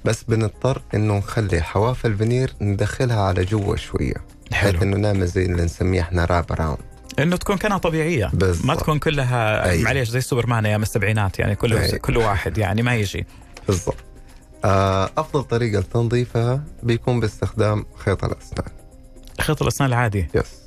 [0.05, 4.13] بس بنضطر إنه نخلي حواف الفينير ندخلها على جوا شوية
[4.51, 4.81] بحيث.
[4.83, 6.77] إنه نعمل زي اللي نسميه إحنا wrap around
[7.19, 8.65] إنه تكون كانها طبيعية بالضبط.
[8.65, 9.83] ما تكون كلها أي.
[9.83, 11.99] معليش زي سوبرمان أيام السبعينات يعني كل أي.
[11.99, 13.25] كل واحد يعني ما يجي
[13.67, 13.95] بالضبط
[14.65, 18.67] آه أفضل طريقة لتنظيفها بيكون باستخدام خيط الأسنان
[19.41, 20.64] خيط الأسنان العادي yes.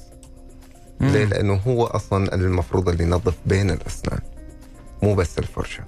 [1.00, 4.18] ليه؟ لأنه هو أصلا المفروض اللي ينظف بين الأسنان
[5.02, 5.84] مو بس الفرشة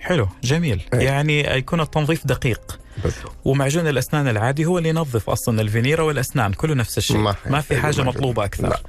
[0.00, 1.04] حلو جميل أي.
[1.04, 6.74] يعني يكون التنظيف دقيق بالضبط ومعجون الأسنان العادي هو اللي ينظف أصلا الفينير والأسنان كله
[6.74, 8.06] نفس الشيء ما ما, في حاجة معجون.
[8.06, 8.80] مطلوبة أكثر لا.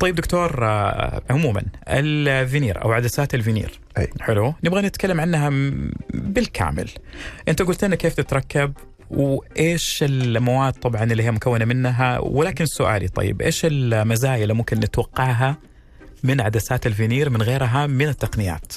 [0.00, 4.08] طيب دكتور آه، عموما الفينير أو عدسات الفينير أي.
[4.20, 5.50] حلو نبغى نتكلم عنها
[6.14, 6.90] بالكامل
[7.48, 8.72] أنت قلت لنا كيف تتركب
[9.12, 15.56] وإيش المواد طبعا اللي هي مكونة منها ولكن سؤالي طيب إيش المزايا اللي ممكن نتوقعها
[16.24, 18.72] من عدسات الفينير من غيرها من التقنيات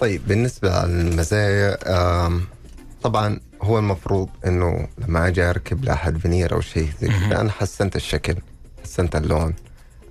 [0.00, 1.76] طيب بالنسبة للمزايا
[3.02, 7.08] طبعا هو المفروض إنه لما أجي أركب لأحد فينير أو شيء زي.
[7.08, 8.34] كذا أنا حسنت الشكل
[8.84, 9.54] حسنت اللون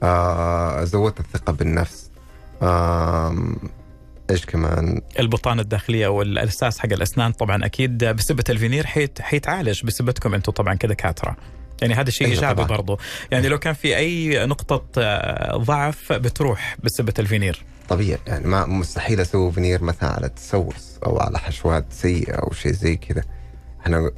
[0.03, 2.09] آه زودت الثقة بالنفس
[2.63, 3.55] آم،
[4.33, 10.51] إيش كمان؟ البطانة الداخلية والأساس حق الأسنان طبعا أكيد بسبه الفينير حيت حيتعالج بسبتكم أنتم
[10.51, 11.37] طبعا كدكاتره
[11.81, 12.63] يعني هذا شيء أيوة إيجابي.
[12.63, 12.99] برضو.
[13.31, 18.19] يعني لو كان في أي نقطة آه، ضعف بتروح بسبه الفينير طبيعي.
[18.27, 22.95] يعني ما مستحيل أسوي فينير مثلا على تسوس أو على حشوات سيئة أو شيء زي
[22.95, 23.23] كذا.
[23.87, 24.11] أنا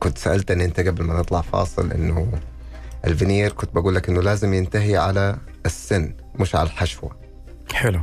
[0.00, 2.32] كنت سألتني أنت قبل ما نطلع فاصل إنه
[3.06, 7.16] الفينير كنت بقول لك إنه لازم ينتهي على السن مش على الحشوة.
[7.72, 8.00] حلو.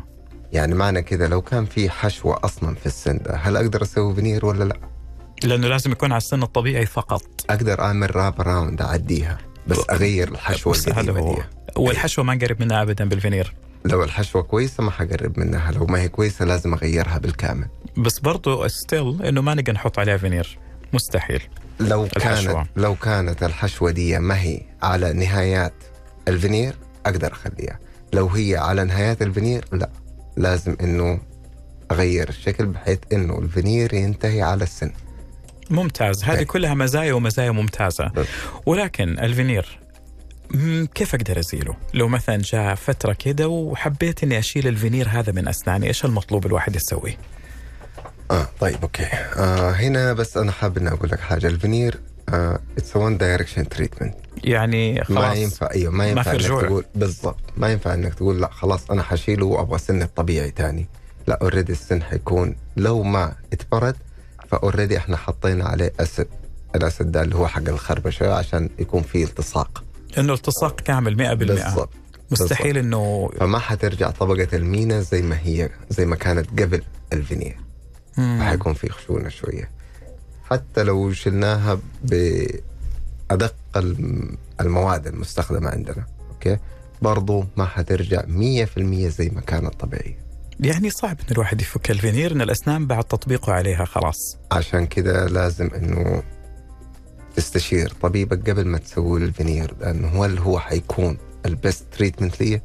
[0.54, 4.46] يعني معنى كذا لو كان في حشوة أصلا في السن ده هل أقدر أسوي فينير
[4.46, 4.78] ولا لا؟
[5.44, 7.24] لأنه لازم يكون على السن الطبيعي فقط.
[7.50, 9.38] أقدر أعمل wrap around أعديها
[9.68, 11.42] بس أغير الحشوة بس القديمة دي
[11.76, 13.54] والحشوة ما نقرب منها ابدا بالفينير.
[13.86, 17.68] لو الحشوة كويسة ما حقرب منها لو ما هي كويسة لازم أغيرها بالكامل.
[17.98, 20.58] بس برضو still إنه ما نقدر نحط عليها فينير.
[20.94, 21.42] مستحيل.
[21.80, 22.54] لو الحشوة.
[22.54, 25.74] كانت لو كانت الحشوة دي ما هي على نهايات
[26.28, 27.80] الفينير أقدر أخليها.
[28.14, 29.90] لو هي على نهايات الفينير لا.
[30.38, 31.20] لازم إنه
[31.92, 34.92] أغير الشكل بحيث إنه الفينير ينتهي على السن
[35.70, 36.46] ممتاز هذه أي.
[36.46, 38.12] كلها مزايا ومزايا ممتازة.
[38.66, 39.80] ولكن الفينير
[40.96, 45.88] كيف أقدر أزيله؟ لو مثلا جاء فترة كده وحبيت إني أشيل الفينير هذا من أسناني،
[45.88, 47.18] إيش المطلوب الواحد يسويه؟
[48.32, 49.04] آه طيب okay
[49.36, 52.00] آه هنا بس أنا حابب إني أقول لك حاجة الفينير
[52.32, 56.62] it's one direction treatment يعني خلاص ما ينفع أيوه ما ما ينفع في إنك رجوع.
[56.62, 60.88] تقول بالضبط ما ينفع إنك تقول لا خلاص أنا حشيله وأبغى سن الطبيعي تاني.
[61.28, 63.96] لا already السن حيكون لو ما اتبرد
[64.48, 66.28] ف already إحنا حطينا عليه acid
[66.76, 69.84] ال acid ده اللي هو حق الخربشة عشان يكون فيه التصاق.
[70.18, 71.90] انه التصاق كامل 100% بالضبط
[72.32, 76.82] مستحيل إنه فما حترجع طبقة المينا زي ما هي زي ما كانت قبل
[77.14, 77.58] الفينير.
[78.18, 79.70] حيكون في خشونة شوية.
[80.52, 81.80] حتى لو شلناها
[83.76, 86.58] الم- المواد المستخدمة عندنا okay؟
[87.02, 90.18] برضو ما حترجع 100% زي ما كانت طبيعية.
[90.60, 94.38] يعني صعب إن الواحد يفك الفينير إن الأسنان بعد تطبيقه عليها خلاص.
[94.52, 96.24] عشان كده لازم إنه
[97.36, 102.62] تستشير طبيبك قبل ما تسوي الفينير لأنه هل هو حيكون ال best treatment لي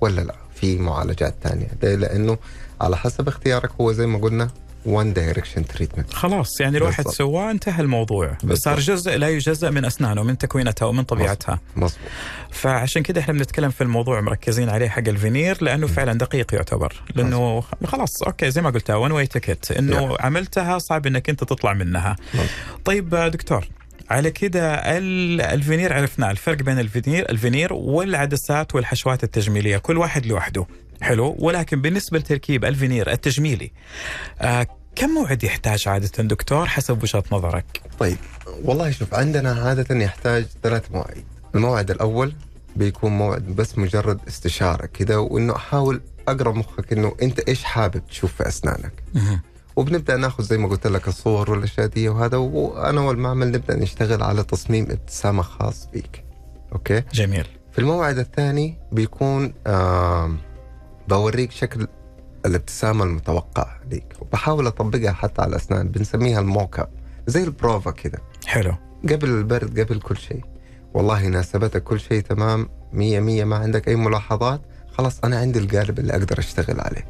[0.00, 1.68] ولا لا؟ في معالجات تانية.
[1.82, 2.38] ده لأنه
[2.80, 4.48] على حسب اختيارك هو زي ما قلنا
[4.86, 7.08] one direction treatment خلاص يعني الواحد.
[7.08, 8.36] سواه انتهى الموضوع.
[8.42, 8.58] بالضبط.
[8.58, 11.60] صار جزء لا يجزأ من أسنانه من تكوينتها ومن طبيعتها.
[11.76, 11.98] مظبوط.
[12.50, 17.02] فعشان كده إحنا بنتكلم في الموضوع مركزين عليه حق الفينير لأنه فعلا دقيق يعتبر.
[17.14, 21.72] لأنه خلاص okay زي ما قلتها one way ticket إنه عملتها صعب إنك أنت تطلع
[21.72, 22.16] منها.
[22.34, 22.48] مظبوط.
[22.84, 23.68] طيب دكتور
[24.10, 30.66] على كده ال- الفينير عرفنا الفرق بين الفينير الفينير والعدسات والحشوات التجميلية كل واحد لوحده.
[31.02, 33.70] حلو؟ ولكن بالنسبة لتركيب الفينير التجميلي
[34.40, 34.66] آه
[34.96, 38.16] كم موعد يحتاج عادة دكتور حسب وجهة نظرك؟ طيب
[38.64, 41.24] والله شوف عندنا عادة يحتاج ثلاث مواعيد.
[41.54, 42.32] الموعد الأول
[42.76, 48.32] بيكون موعد بس مجرد استشارة كده وإنه أحاول أقرأ مخك إنه أنت إيش حابب تشوف
[48.32, 48.92] في أسنانك.
[49.76, 54.42] وبنبدأ ناخذ زي ما قلت لك الصور والأشياء دي وهذا وأنا والمعمل نبدأ نشتغل على
[54.42, 56.24] تصميم ابتسامة خاص بيك.
[56.72, 57.46] okay؟ جميل.
[57.72, 60.38] في الموعد الثاني بيكون آم،
[61.08, 61.86] بوريك شكل
[62.46, 64.16] الابتسامة المتوقع ليك.
[64.20, 66.88] وبحاول أطبقها حتى على الأسنان بنسميها ال mock up
[67.26, 68.18] زي البروفا كده.
[68.46, 68.74] حلو.
[69.02, 70.44] قبل البرد قبل كل شيء.
[70.94, 72.68] والله ناسبتك كل شيء تمام.
[72.92, 74.60] مية مية ما عندك أي ملاحظات؟
[74.92, 77.06] خلاص أنا عندي القالب اللي أقدر أشتغل عليه.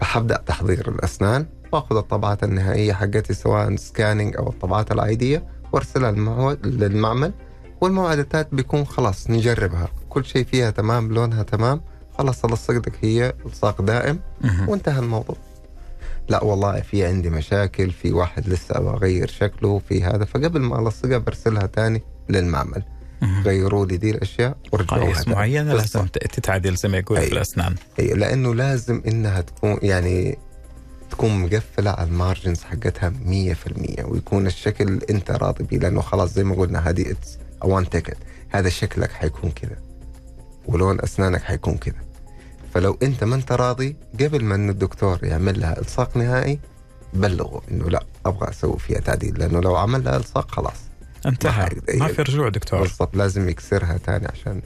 [0.00, 1.46] فحبدأ تحضير الأسنان.
[1.72, 5.46] وأخذ الطبعات النهائية حقتي سواء سكاننج أو الطبعات العادية.
[5.72, 6.10] وأرسلها
[6.64, 7.32] للمعمل.
[7.80, 9.88] والموعد الثالث بيكون خلاص نجربها.
[10.08, 11.80] كل شيء فيها تمام لونها تمام.
[12.22, 14.20] خلاص ألصقك هي الصاق دائم.
[14.68, 15.36] وانتهى الموضوع
[16.28, 20.78] لا والله في عندي مشاكل في واحد لسه أبغى أغير شكله في هذا فقبل ما
[20.78, 22.82] ألصقها برسلها تاني للمعمل.
[23.44, 25.36] غيروا لي دي الأشياء ورجعوها تاني.
[25.36, 25.74] معينة.
[25.74, 27.32] لازم تتعدل زي ما يقول في.
[27.32, 30.38] الأسنان أي، لأنه لازم إنها تكون يعني
[31.10, 36.44] تكون مقفلة على ال margins حقتها 100% ويكون الشكل أنت راضي بيه لأنه خلاص زي
[36.44, 38.16] ما قلنا هذه it's one ticket
[38.48, 39.76] هذا شكلك حيكون كذا
[40.66, 42.11] ولون أسنانك حيكون كذا
[42.74, 46.58] فلو انت ما انت راضي قبل ما انه الدكتور يعمل لها إلصاق نهائي
[47.14, 50.76] بلغه إنه لا أبغى أسوي فيها تعديل لأنه لو عمل لها إلصاق خلاص.
[51.26, 51.68] انتهى.
[51.94, 52.80] ما في رجوع دكتور.
[52.80, 54.62] بالضبط لازم يكسرها ثاني عشان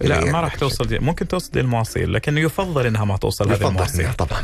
[0.00, 0.54] لا ما راح.
[0.56, 0.98] توصل دي.
[0.98, 4.12] ممكن توصل دي المواصيل لكن يفضل إنها ما توصل هذه المواصيل.
[4.12, 4.42] طبعا.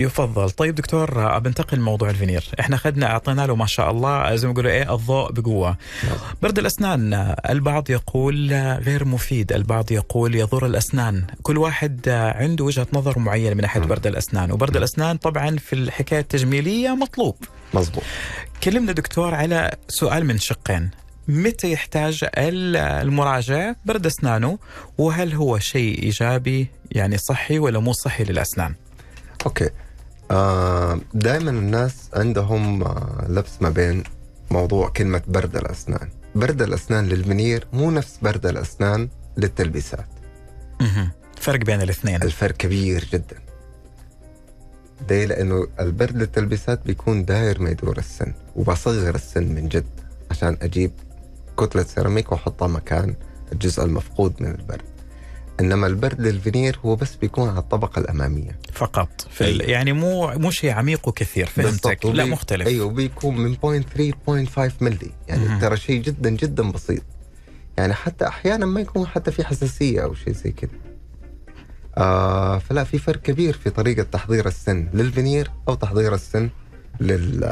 [0.00, 0.50] يفضل.
[0.50, 2.44] طيب دكتور بنتقل لموضوع الفينير.
[2.60, 5.76] إحنا اخذنا أعطينا له ما شاء الله زي ما يقولوا إيه الضوء بقوة.
[6.42, 9.52] برد الأسنان البعض يقول غير مفيد.
[9.52, 11.24] البعض يقول يضر الأسنان.
[11.42, 13.86] كل واحد عنده وجهة نظر معينة من ناحية مم.
[13.86, 14.52] برد الأسنان.
[14.52, 17.36] وبرد الأسنان طبعا في الحكاية التجميلية مطلوب.
[17.74, 18.02] مظبوط.
[18.64, 20.90] كلمنا دكتور على سؤال من شقين.
[21.28, 24.58] متى يحتاج ال- المراجع برد أسنانه؟
[24.98, 28.74] وهل هو شيء إيجابي؟ يعني صحي ولا مو صحي للأسنان؟
[29.46, 29.70] okay.
[30.30, 34.02] آه دائما الناس عندهم آه لبس ما بين
[34.50, 36.08] موضوع كلمة برد الأسنان.
[36.34, 40.06] برد الأسنان للفينير مو نفس برد الأسنان للتلبيسات.
[41.40, 42.22] فرق بين الاثنين.
[42.22, 43.36] الفرق كبير جدا.
[45.08, 49.86] ده لأنه البرد للتلبيسات بيكون داير ما يدور السن وبصغر السن من جد
[50.30, 50.92] عشان أجيب
[51.58, 53.14] كتلة سيراميك وأحطها مكان
[53.52, 54.95] الجزء المفقود من البرد.
[55.60, 58.58] إنما البرد للفينير هو بس بيكون على الطبقة الأمامية.
[58.72, 59.26] فقط.
[59.30, 59.62] في ال...
[59.62, 59.70] أي.
[59.70, 62.06] يعني مو مو شيء عميق وكثير فهمتك.
[62.06, 62.66] لا مختلف.
[62.66, 63.58] أيوه بيكون من 0.3
[64.56, 65.60] 0.5 ملي يعني.
[65.60, 67.02] ترى شيء جدا جدا بسيط.
[67.78, 70.70] يعني حتى أحيانا ما يكون حتى في حساسية أو شيء زي كذا.
[71.98, 76.50] آه فلا في فرق كبير في طريقة تحضير السن للفينير أو تحضير السن
[77.00, 77.44] لل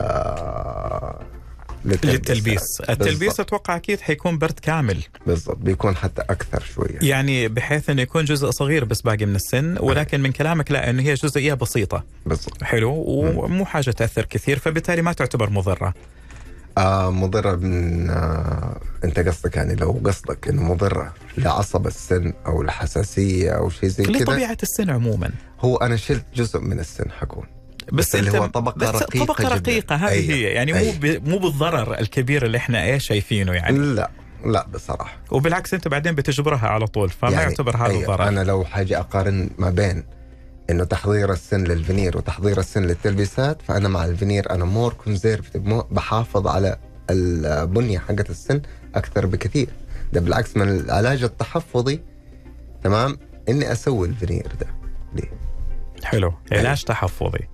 [1.87, 2.81] آه، للتلبيس.
[2.89, 3.41] التلبيس.
[3.41, 5.03] أتوقع أكيد حيكون برد كامل.
[5.27, 5.57] بالضبط.
[5.57, 6.99] بيكون حتى أكثر شوية.
[7.03, 11.03] يعني بحيث إنه يكون جزء صغير بس باقي من السن ولكن من كلامك لا إنه
[11.03, 12.05] هي جزئية بسيطة.
[12.27, 12.65] بالضبط.
[12.65, 12.91] حلو.
[13.07, 15.95] ومو حاجة تأثر كثير فبالتالي ما تعتبر مضرة.
[16.79, 23.51] آه مضرة من آه أنت قصدك يعني لو قصدك إنه مضرة لعصب السن أو الحساسية
[23.51, 24.19] أو شيء زي كذا.
[24.19, 25.31] لطبيعه السن عموما.
[25.61, 27.45] هو أنا شلت جزء من السن حكون.
[27.93, 29.55] بس, اللي هو طبقة بس رقيقة طبقة جداً.
[29.55, 30.35] رقيقة هذه أيوة.
[30.35, 30.95] هي يعني مو أيوة.
[31.01, 31.29] ب...
[31.29, 34.11] مو بالضرر الكبير اللي إحنا إيه شايفينه يعني لا
[34.45, 38.07] لا بصراحة وبالعكس أنت بعدين بتجبرها على طول فما يعني يعتبر هذا أيوة.
[38.07, 40.05] ضرر أنا لو حاجة أقارن ما بين
[40.71, 46.77] إنه تحضير السن للفينير وتحضير السن للتلبيسات فأنا مع الفينير أنا more conservative بحافظ على
[47.11, 48.63] البنية حقت السن
[48.95, 49.69] أكثر بكثير
[50.13, 52.01] ده بالعكس من العلاج التحفظي
[52.85, 53.19] تمام
[53.49, 54.67] إني أسوي الفينير ده
[55.15, 55.31] ليه؟
[56.05, 57.49] حلو علاج تحفظي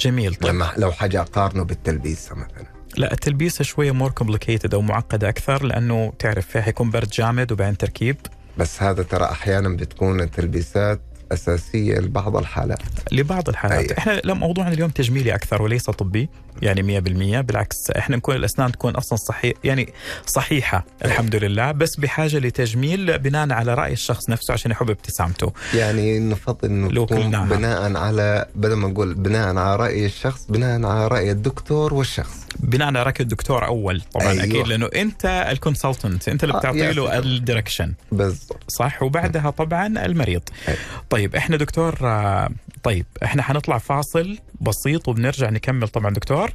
[0.00, 0.34] جميل.
[0.34, 0.54] طيب.
[0.54, 2.66] لما لو حاجة أقارنه بالتلبيسة مثلا.
[2.96, 7.76] لا التلبيسة شوية more complicated أو معقدة أكثر لأنه تعرف فيها حيكون برد جامد وبعدين
[7.76, 8.16] تركيب.
[8.58, 11.00] بس هذا ترى أحيانا بتكون التلبيسات
[11.32, 12.78] أساسية لبعض الحالات.
[13.12, 13.78] لبعض الحالات.
[13.78, 13.98] أيوة.
[13.98, 16.28] إحنا لا موضوعنا اليوم تجميلي أكثر وليس طبي.
[16.62, 19.92] يعني 100% بالعكس إحنا نكون الأسنان تكون أصلا صحيح يعني
[20.26, 25.52] صحيحة الحمد لله بس بحاجة لتجميل بناء على رأي الشخص نفسه عشان يحب ابتسامته.
[25.74, 27.44] يعني نفضل إنه.
[27.44, 32.36] بناء على بدل ما نقول بناء على رأي الشخص بناء على رأي الدكتور والشخص.
[32.60, 34.44] بناء على رأي الدكتور أول طبعا أيوة.
[34.44, 37.22] أكيد لأنه أنت ال consultant أنت اللي آه، بتعطي له سلام.
[37.22, 38.62] ال direction بالضبط.
[38.68, 40.42] صح؟ وبعدها طبعا المريض.
[40.68, 40.78] أيوة.
[41.10, 42.48] طيب إحنا دكتور آه،
[42.82, 46.50] طيب إحنا حنطلع فاصل بسيط وبنرجع نكمل طبعا دكتور.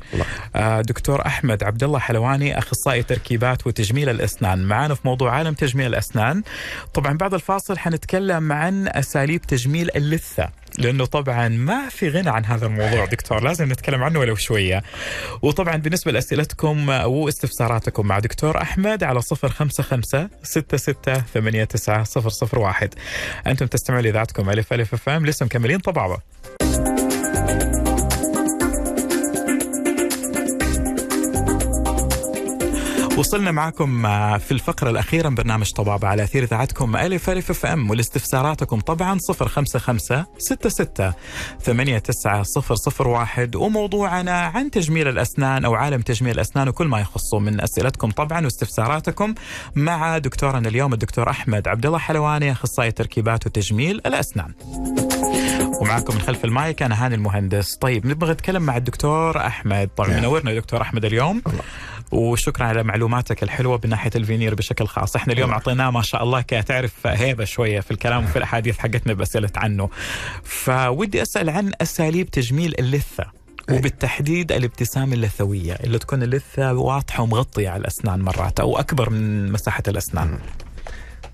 [0.56, 4.64] آه، دكتور أحمد عبد الله حلواني أخصائي تركيبات وتجميل الأسنان.
[4.66, 6.44] معانا في موضوع عالم تجميل الأسنان.
[6.94, 10.50] طبعا بعد الفاصل حنتكلم عن أساليب تجميل اللثة.
[10.78, 13.44] لأنه طبعا ما في غنى عن هذا الموضوع دكتور.
[13.44, 14.84] لازم نتكلم عنه ولو شوية.
[15.42, 20.96] وطبعا بالنسبة لأسئلتكم واستفساراتكم مع دكتور أحمد على 055 66
[21.34, 22.94] 89 001
[23.48, 26.18] أنتم تستمعوا لإذاعتكم ألف ألف اف ام لسه مكملين طبعا.
[33.18, 37.66] وصلنا معكم آه، في الفقرة الأخيرة من برنامج طبابة على أثير إذاعتكم ألف ألف أف
[37.66, 41.14] أم ولاستفساراتكم طبعا 055 66
[41.64, 42.44] 89
[43.00, 48.46] 001 وموضوعنا عن تجميل الأسنان أو عالم تجميل الأسنان وكل ما يخصه من أسئلتكم طبعا
[48.46, 49.34] واستفساراتكم
[49.76, 54.54] مع دكتورنا اليوم الدكتور أحمد عبد الله حلواني أخصائي تركيبات وتجميل الأسنان.
[55.82, 60.20] ومعكم من خلف المايك أنا هاني المهندس طيب نبغى نتكلم مع الدكتور أحمد طبعا نعم.
[60.20, 61.42] منورنا دكتور أحمد اليوم
[62.14, 65.16] وشكرا على معلوماتك الحلوة من ناحية الفينير بشكل خاص.
[65.16, 65.60] إحنا اليوم نعم.
[65.60, 69.90] أعطيناه ما شاء الله كتعرف هيبة شوية في الكلام وفي الأحاديث حقتنا باسئله عنه.
[70.44, 73.26] فودي أسأل عن أساليب تجميل اللثة
[73.70, 73.78] أي.
[73.78, 79.84] وبالتحديد الابتسامه اللثوية اللي تكون اللثة واضحة ومغطية على الأسنان مرات أو أكبر من مساحة
[79.88, 80.40] الأسنان.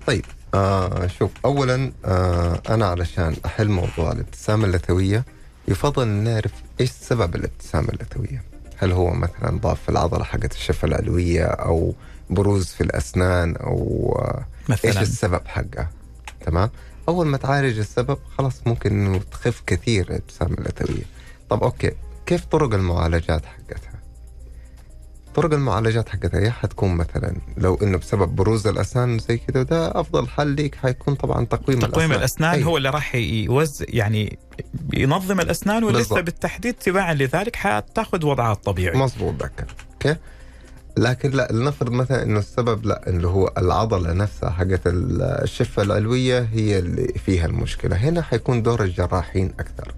[0.06, 5.24] طيب آه شوف اولا آه أنا علشان أحل موضوع الابتسامه اللثوية
[5.68, 8.49] يفضل نعرف إيش سبب الابتسامه اللثوية.
[8.82, 11.94] هل هو مثلا ضعف في العضلة حقت الشفة العلوية أو
[12.30, 15.02] بروز في الأسنان أو آه إيش مثلا.
[15.02, 15.90] السبب حقها
[16.46, 16.70] تمام؟
[17.08, 21.02] أول ما تعالج السبب خلاص ممكن إنه تخف كثير الابتسامه اللثويه
[21.50, 21.90] طب أوكي
[22.26, 23.89] كيف طرق المعالجات حقتها؟
[25.34, 30.28] طرق المعالجات حقتها هي حتكون مثلا لو إنه بسبب بروز الأسنان زي كذا ده أفضل
[30.28, 32.54] حل ليك حيكون طبعا تقويم تقويم الأسنان.
[32.54, 32.64] أي.
[32.64, 34.38] هو اللي راح يوز يعني
[34.92, 36.18] ينظم الأسنان بالضبط.
[36.18, 38.98] بالتحديد تباعا لذلك حتاخذ وضعها الطبيعي.
[38.98, 40.16] مظبوط ذاك okay؟
[40.96, 46.78] لكن لا لنفرض مثلا إنه السبب لا اللي هو العضلة نفسها حقت الشفة العلوية هي
[46.78, 47.96] اللي فيها المشكلة.
[47.96, 49.94] هنا حيكون دور الجراحين أكثر.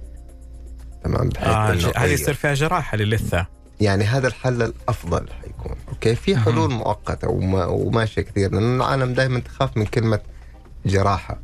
[1.04, 3.46] تمام؟ بحيث آه هذه يصير فيها جراحة للثة.
[3.82, 5.76] يعني هذا الحل الأفضل حيكون.
[5.88, 6.70] okay؟ في حلول.
[6.70, 8.52] مؤقتة وما وماشية كثير.
[8.52, 10.20] لأن العالم دائما تخاف من كلمة
[10.86, 11.40] جراحة.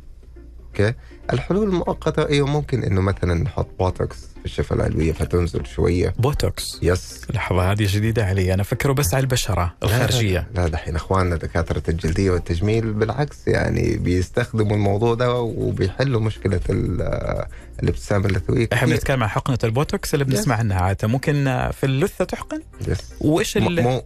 [0.67, 0.93] okay؟
[1.33, 6.13] الحلول المؤقتة أيوه ممكن إنه مثلا نحط بوتوكس الشفه العلويه فتنزل شوية.
[6.17, 6.79] بوتوكس.
[6.81, 7.21] yes.
[7.33, 8.53] لحظة هذه جديدة علي.
[8.53, 10.47] أنا أفكره بس على البشرة الخارجية.
[10.55, 17.45] لا دحين أخواننا دكاترة الجلدية والتجميل بالعكس يعني بيستخدموا الموضوع ده وبيحلوا مشكلة ال-
[17.83, 18.87] الابتسامة اللثويه إحنا.
[18.89, 20.59] بنتكلم عن حقنة البوتوكس اللي بنسمع Yes.
[20.59, 21.07] عنها عادة.
[21.07, 21.33] ممكن
[21.73, 22.97] في اللثة تحقن؟ yes.
[23.21, 24.03] وإيش م- ال- مو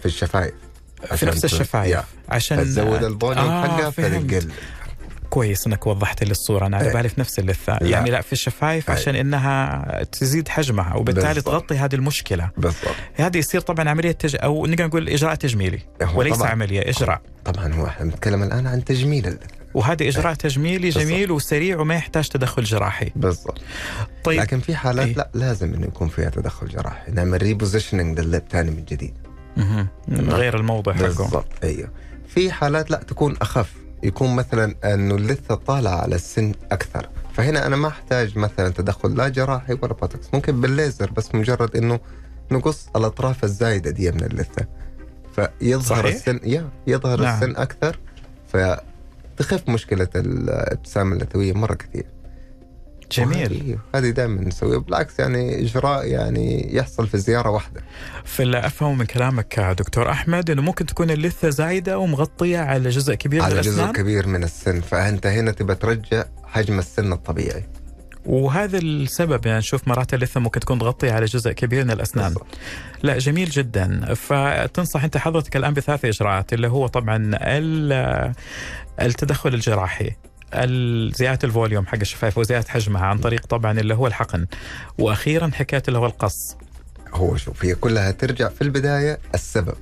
[0.00, 0.54] في الشفايف.
[1.16, 2.00] في نفس الشفايف.
[2.28, 3.90] عشان تزود البوني آه، حقها.
[3.90, 4.48] فتقل
[5.38, 6.92] كويس إنك وضحت لي الصورة أنا على إيه.
[6.94, 7.88] بالي في نفس اللثة لا.
[7.88, 8.96] يعني لا في الشفايف أي.
[8.96, 11.52] عشان إنها تزيد حجمها وبالتالي بالضبط.
[11.52, 14.36] تغطي هذه المشكلة بالضبط هذه يصير طبعا عملية تج...
[14.42, 15.78] أو نقدر نقول إجراء تجميلي
[16.14, 16.50] وليس طبعاً.
[16.50, 21.04] عملية إجراء طبعا هو إحنا بنتكلم الآن عن تجميل اللثه وهذا إجراء تجميلي بالضبط.
[21.04, 23.60] جميل وسريع وما يحتاج تدخل جراحي بالضبط
[24.24, 25.14] طيب لكن في حالات إيه.
[25.14, 29.14] لا لازم إنه يكون فيها تدخل جراحي نعمل repositioning لل lip ثاني من جديد.
[30.08, 31.90] غير الموضع حقه بالضبط أيوه
[32.28, 33.72] في حالات لا تكون أخف
[34.02, 39.28] يكون مثلا أنه اللثه طالعه على السن أكثر فهنا أنا ما أحتاج مثلا تدخل لا
[39.28, 42.00] جراحي ولا بوتوكس ممكن بالليزر بس مجرد إنه
[42.52, 44.66] نقص الأطراف الزايدة دي من اللثة
[45.36, 47.20] فيظهر صحيح؟ السن يا يظهر.
[47.20, 47.34] نعم.
[47.42, 47.98] السن أكثر
[48.52, 52.06] فتخف مشكلة الابتسامه اللثوية مرة كثير
[53.12, 53.78] جميل.
[53.94, 54.78] هذه دائما نسويها.
[54.78, 57.80] بالعكس يعني إجراء يعني يحصل في زيارة واحدة.
[58.24, 63.40] فاللي أفهم من كلامك دكتور أحمد إنه ممكن تكون اللثة زايدة ومغطية على جزء كبير
[63.40, 64.80] من على جزء الأسنان؟ كبير من السن.
[64.80, 67.64] فأنت هنا تبى ترجع حجم السن الطبيعي.
[68.26, 72.24] وهذا السبب يعني نشوف مرات اللثة ممكن تكون تغطي على جزء كبير من الأسنان.
[72.28, 72.46] بالضبط.
[73.02, 74.14] لا جميل جدا.
[74.14, 78.32] فتنصح أنت حضرتك الآن بثلاث إجراءات اللي هو طبعا ال-
[79.00, 80.04] التدخل الجراحي.
[80.04, 80.27] ال-
[81.14, 84.46] زيادة ال volume حق الشفايف وزيادة حجمها عن طريق طبعا اللي هو الحقن.
[84.98, 86.56] وأخيرا حكاية اللي هو القص.
[87.14, 89.74] هو شوف هي كلها ترجع في البداية السبب.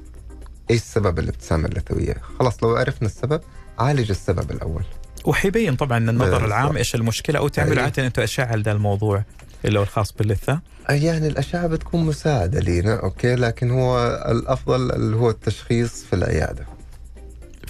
[0.71, 3.41] إيش سبب الابتسامة اللثويه خلاص لو عرفنا السبب
[3.79, 4.83] عالج السبب الأول.
[5.25, 6.45] وحيبين طبعا النظر.
[6.45, 7.83] العام إيش المشكلة أو تعملوا.
[7.83, 9.25] عادة أنتم اشعه لذا الموضوع
[9.65, 10.61] اللي هو الخاص باللثة.
[10.89, 16.67] يعني الأشعة بتكون مساعدة لينا أوكي لكن هو الأفضل اللي هو التشخيص في العيادة.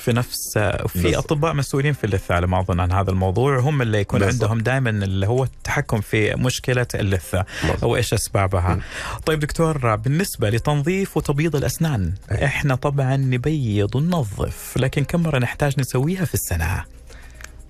[0.07, 1.19] في نفس في.
[1.19, 4.51] أطباء مسؤولين في اللثة على ما أظن عن هذا الموضوع هم اللي يكون بالضبط.
[4.51, 7.85] عندهم دائما اللي هو التحكم في مشكلة اللثة مظبوط.
[7.85, 8.75] أو إيش أسبابها.
[8.75, 8.81] مم.
[9.27, 12.45] طيب دكتور بالنسبة لتنظيف وتبييض الأسنان أي.
[12.45, 16.85] إحنا طبعا نبيض وننظف لكن كم مرة نحتاج نسويها في السنة؟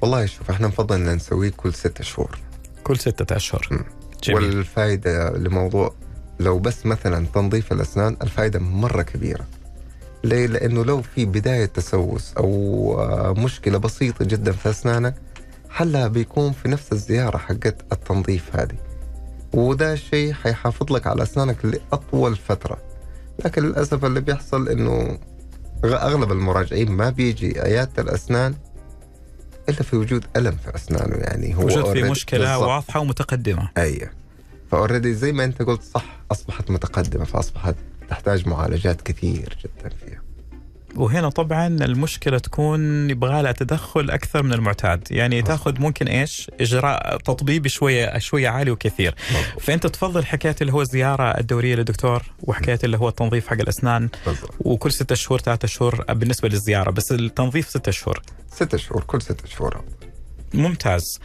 [0.01, 2.39] والله شوف إحنا نفضل إن نسويه كل ستة شهور
[2.85, 3.85] كل ستة أشهر.
[4.25, 4.45] جميل.
[4.45, 5.95] والفائده لموضوع
[6.41, 9.47] لو بس مثلا تنظيف الأسنان الفائده مرة كبيرة
[10.27, 12.51] ليه؟ لأنه لو في بداية تسوس أو
[13.01, 15.15] آه، مشكلة بسيطة جدا في أسنانك
[15.71, 18.77] حلها بيكون في نفس الزيارة حقت التنظيف هذه
[19.53, 22.77] وده شيء حيحافظ لك على أسنانك لأطول فترة
[23.45, 25.19] لكن للأسف اللي بيحصل إنه
[25.85, 28.55] أغلب المراجعين ما بيجي عياده الأسنان
[29.69, 32.59] إلا في وجود ألم في أسنانه يعني هو وجود في مشكلة.
[32.59, 33.69] واضحة ومتقدمة.
[33.77, 34.11] أيوه
[34.71, 37.75] فاوريدي زي ما أنت قلت صح أصبحت متقدمة فأصبحت
[38.09, 40.23] تحتاج معالجات كثير جدا فيها
[40.97, 47.17] وهنا طبعا المشكلة تكون يبغى لها تدخل أكثر من المعتاد، يعني تاخذ ممكن إيش؟ إجراء
[47.17, 49.15] تطبيبي شوية شوية عالي وكثير.
[49.31, 49.63] مضبوط.
[49.63, 54.55] فأنت تفضل حكايه اللي هو الزياره الدورية للدكتور وحكايه اللي هو التنظيف حق الأسنان بالضبط
[54.61, 58.23] وكل ستة شهور ثلاثة شهور بالنسبة للزيارة بس التنظيف ستة شهور.
[58.53, 59.85] ستة شهور كل ستة شهور
[60.55, 61.21] ممتاز.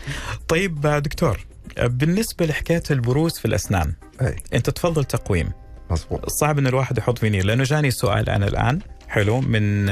[0.48, 1.46] طيب دكتور
[1.78, 5.52] بالنسبة لحكاية البروز في الأسنان أي أنت تفضل تقويم
[5.92, 9.86] مضبوط صعب ان الواحد يحط فينير لأنه جاني سؤال أنا الآن حلو من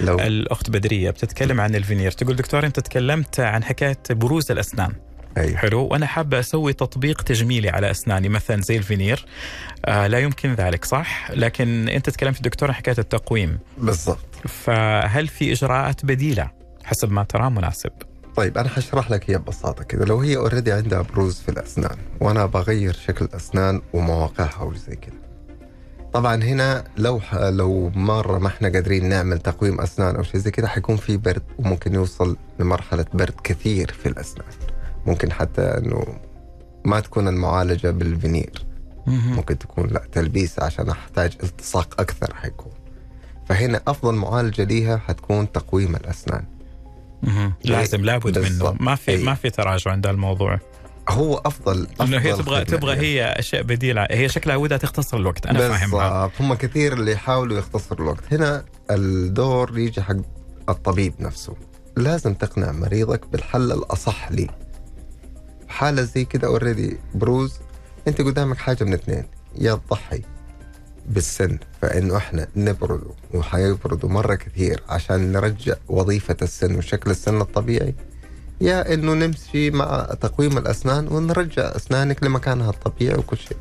[0.00, 0.18] لو.
[0.20, 4.92] الأخت بدرية بتتكلم عن الفينير تقول دكتور أنت تكلمت عن حكاية بروز الأسنان.
[5.38, 9.26] اي حلو وأنا حابة أسوي تطبيق تجميلي على أسناني مثلا زي الفينير.
[9.84, 13.58] آه لا يمكن ذلك صح؟ لكن أنت تكلمت دكتور عن حكاية التقويم.
[13.78, 14.46] بالضبط.
[14.48, 16.50] فهل في إجراءات بديلة
[16.84, 17.90] حسب ما تراه مناسب؟
[18.36, 22.46] طيب أنا حشرح لك اياها ببساطة كذا لو هي already عندها بروز في الأسنان وأنا
[22.46, 25.27] بغير شكل الأسنان ومواقعها وزي كذا
[26.12, 27.20] طبعا هنا لو.
[27.32, 31.42] لو مرة ما إحنا قادرين نعمل تقويم أسنان أو شيء زي كذا حيكون في برد
[31.58, 34.46] وممكن يوصل لمرحلة برد كثير في الأسنان
[35.06, 36.04] ممكن حتى إنه
[36.84, 38.64] ما تكون المعالجة بالفينير
[39.06, 42.72] ممكن تكون لا تلبيس عشان أحتاج التصاق أكثر حيكون
[43.48, 46.44] فهنا أفضل معالجة ليها حتكون تقويم الأسنان
[47.22, 47.52] مهم.
[47.64, 48.76] لازم لابد منه.
[48.80, 49.16] ما في.
[49.24, 50.58] ما في تراجع عند الموضوع
[51.08, 53.02] هو افضل إنه هي أفضل تبغى تبغى لها.
[53.02, 54.06] هي أشياء بديلة.
[54.10, 58.32] هي شكلها ودها تختصر الوقت أنا فاهمها هم كثير اللي يحاولوا يختصروا الوقت.
[58.32, 60.16] هنا الدور يجي حق
[60.68, 61.56] الطبيب نفسه.
[61.96, 64.48] لازم تقنع مريضك بالحل الأصح ليه
[65.68, 67.54] حالة زي كده اوريدي بروز
[68.08, 69.24] أنت قدامك حاجة من اثنين.
[69.58, 70.22] يا تضحي
[71.06, 77.94] بالسن فإنه إحنا نبرده وحيبردوا مرة كثير عشان نرجع وظيفة السن وشكل السن الطبيعي.
[78.60, 83.56] يا إنه نمشي مع تقويم الأسنان ونرجع أسنانك لمكانها الطبيعي وكل شيء.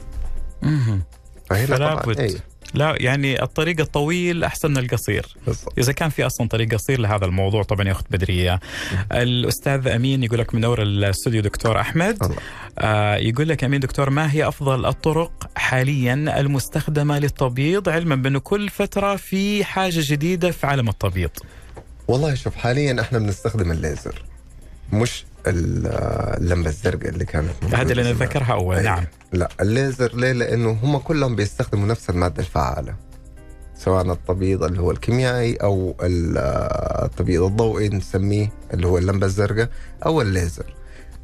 [0.62, 1.02] مهم.
[1.50, 2.20] فهنا فلا طبعا بد.
[2.20, 2.36] أي
[2.74, 5.38] لا يعني الطريق الطويل أحسن من القصير.
[5.48, 5.74] بالضبط.
[5.80, 8.60] إذا كان في أصلا طريق قصير لهذا الموضوع طبعا يا أخت بدرية.
[9.12, 12.36] الأستاذ أمين يقول لك منور الاستوديو دكتور أحمد الله.
[12.80, 18.70] آه يقول لك أمين دكتور ما هي أفضل الطرق حاليا المستخدمة للتبييض علما بانه كل
[18.70, 21.32] فترة في حاجة جديدة في عالم التبييض؟
[22.08, 24.24] والله شوف حاليا إحنا بنستخدم الليزر.
[24.94, 25.88] مش ال-
[26.44, 28.16] اللمبه الزرقاء اللي كانت هذا اللي زمان.
[28.16, 28.84] نذكرها أول أي.
[28.84, 32.96] نعم لا الليزر ليه؟ لأنه هم كلهم بيستخدموا نفس المادة الفعالة
[33.76, 36.38] سواء التبييض اللي هو الكيميائي أو ال-
[37.06, 39.70] التبييض الضوئي نسميه اللي هو اللمبة الزرقاء
[40.06, 40.66] أو الليزر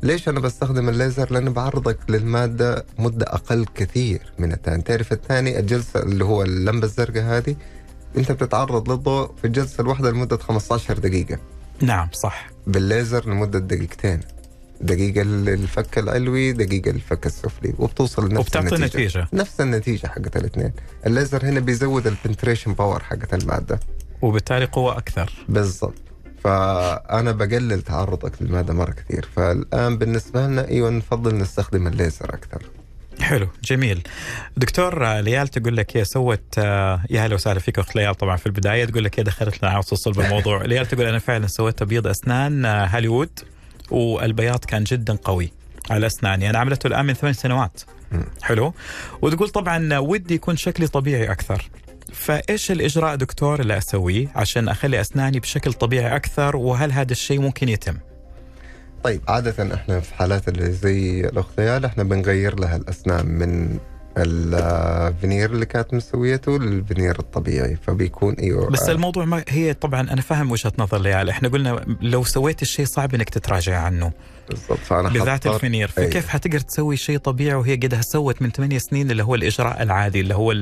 [0.04, 6.00] ليش أنا بستخدم الليزر لأنه بعرضك للمادة مدة أقل كثير من الثاني تعرف الثاني الجلسة
[6.04, 7.56] اللي هو اللمبة الزرقاء هذه
[8.18, 11.38] أنت بتتعرض للضوء في الجلسه الواحده لمدة 15 دقيقة
[11.82, 12.50] نعم صح.
[12.68, 14.20] بالليزر لمدة دقيقتين.
[14.82, 18.86] دقيقة الفك العلوي دقيقة الفك السفلي وبتوصل لنفس وبتعطي النتيجة.
[18.86, 19.28] نتيجة.
[19.34, 20.72] نفس النتيجة حقت الاثنين.
[21.06, 23.80] الليزر هنا بيزود ال penetration power حقت المادة.
[24.22, 25.46] وبالتالي قوة أكثر.
[25.50, 25.94] بالضبط.
[26.44, 29.30] فأنا بقلل تعرضك للمادة مرة كثير.
[29.36, 32.64] فالآن بالنسبة لنا أيوة نفضل نستخدم الليزر أكثر.
[33.22, 34.02] حلو جميل.
[34.58, 38.38] دكتور آه، ليال تقول لك هي سوت آه، يا هلا وسهلا فيك أخت ليال طبعا
[38.38, 40.64] في البداية تقول لك هي دخلت لنا على صلب الموضوع.
[40.66, 43.40] ليال تقول أنا فعلا سويت تبييض أسنان آه، هوليوود
[43.92, 45.52] والبياض كان جدا قوي
[45.90, 46.50] على أسناني.
[46.50, 47.82] أنا عملته الآن من ثمان سنوات.
[48.42, 48.74] حلو.
[49.22, 51.70] وتقول طبعا ودي يكون شكلي طبيعي أكثر.
[52.14, 57.70] فإيش الإجراء دكتور اللي أسويه عشان أخلي أسناني بشكل طبيعي أكثر؟ وهل هذا الشيء ممكن
[57.70, 57.98] يتم؟
[59.04, 63.78] طيب عادة إحنا في حالات اللي زي الأخت ليال إحنا بنغير لها الأسنان من
[64.18, 70.52] الفينير اللي كانت مسويته للفينير الطبيعي فبيكون إيوه بس الموضوع ما هي طبعا أنا فاهم
[70.52, 74.12] وجهة نظر ليال إحنا قلنا لو سويت الشيء صعب إنك تتراجع عنه.
[74.50, 74.78] بالضبط.
[74.80, 76.10] فأنا حضرت- الفينير أيوة.
[76.10, 80.20] فكيف حتقدر تسوي شيء طبيعي وهي قدها سوت من ثمانية سنين اللي هو الإجراء العادي
[80.20, 80.54] اللي هو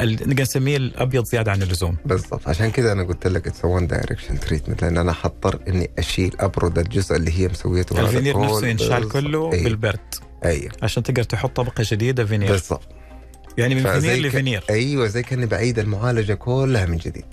[0.00, 2.48] نقدر نسميه الأبيض زيادة عن اللزوم؟ بالضبط.
[2.48, 6.78] عشان كذا أنا قلت لك it's one direction treatment لأن أنا حضطر إني أشيل أبرد
[6.78, 8.40] الجزء اللي هي مسويته الفينير.
[8.40, 9.08] نفسه ينشال.
[9.08, 9.64] كله أيوة.
[9.64, 10.14] بالبرد.
[10.44, 10.72] أيوه.
[10.82, 12.88] عشان تقدر تحط طبقة جديدة فينير بالضبط.
[13.58, 17.24] يعني من فينير لفينير أيوه زي كأني بعيد المعالجة كلها من جديد.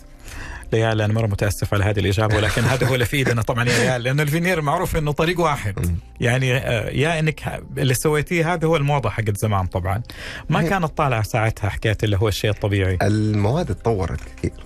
[0.73, 3.79] ليال أنا مرة متأسف على هذه الإجابة ولكن هذا هو اللي في إيدنا طبعا يا
[3.79, 5.97] ليال لأنه الفينير معروف إنه طريق واحد.
[6.21, 10.01] يعني آه، يا إنك اللي سويتيه هذا هو الموضة حقت زمان طبعا.
[10.49, 12.97] ما كانت طالعة ساعتها حكايه اللي هو الشيء الطبيعي.
[13.01, 14.65] المواد اتطورت كثير.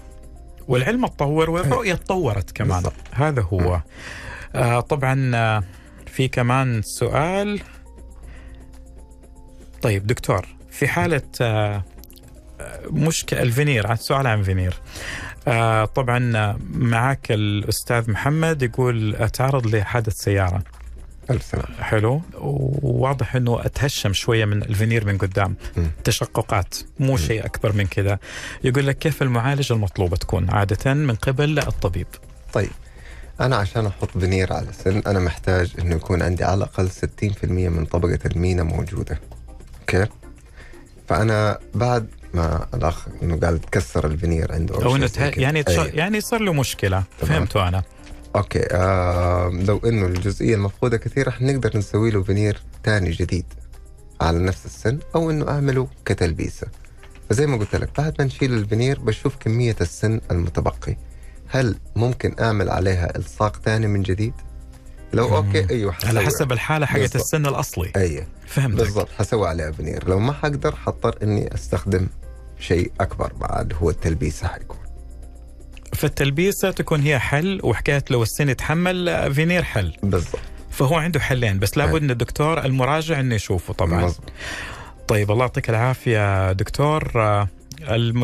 [0.67, 2.77] والعلم اتطور والرؤية اتطورت كمان.
[2.77, 2.93] بالضبط.
[3.11, 3.81] هذا هو.
[4.55, 5.63] آه طبعا آه
[6.07, 7.61] في كمان سؤال.
[9.81, 11.83] طيب دكتور في حالة آه
[12.91, 14.73] مشكلة الفينير عن سؤال عن فينير.
[15.47, 20.61] آه طبعا معك الأستاذ محمد يقول أتعرض لحادث سلامه
[21.79, 22.21] حلو.
[22.33, 25.55] وواضح إنه أتهشم شوية من الفينير من قدام.
[25.77, 25.91] مم.
[26.03, 28.19] تشققات مو شيء أكبر من كذا.
[28.63, 32.07] يقول لك كيف المعالجه المطلوبة تكون؟ عادة من قبل الطبيب.
[32.53, 32.69] طيب
[33.41, 37.85] أنا عشان أحط فينير على السن أنا محتاج إنه يكون عندي على الأقل 60% من
[37.85, 39.19] طبقة المينا موجودة.
[39.81, 40.05] okay؟
[41.07, 45.09] فأنا بعد ما الأخ إنه قال تكسر الفينير عنده أو إنه.
[45.17, 45.79] يعني تش...
[45.79, 45.87] أيوة.
[45.87, 47.03] يعني صار له مشكلة.
[47.17, 47.83] فهمته أنا
[48.35, 53.45] okay آه لو إنه الجزئية المفقودة كثير رح نقدر نسوي له فينير ثاني جديد
[54.21, 56.67] على نفس السن أو إنه أعمله كتلبيسة
[57.29, 60.97] فزي ما قلت لك بعد ما نشيل الفينير بشوف كمية السن المتبقي
[61.47, 64.33] هل ممكن أعمل عليها إلصاق ثاني من جديد
[65.13, 65.33] لو مم.
[65.33, 66.21] okay أيوه على.
[66.21, 67.15] حسب الحالة حقت.
[67.15, 67.91] السن الأصلي.
[67.95, 68.25] أيوه.
[68.47, 68.77] فهمتك.
[68.77, 72.07] بالضبط حسوي عليها فينير لو ما حقدر حضطر إني أستخدم
[72.59, 74.77] شيء أكبر بعد هو التلبيسة حيكون.
[75.93, 79.93] فالتلبيسة تكون هي حل وحكاية لو السن يتحمل فينير حل.
[80.03, 80.39] بالضبط.
[80.71, 84.05] فهو عنده حلين بس لابد إن الدكتور المراجع إنه يشوفه طبعا.
[84.05, 84.31] مظبوط.
[85.07, 87.11] طيب الله يعطيك العافية دكتور.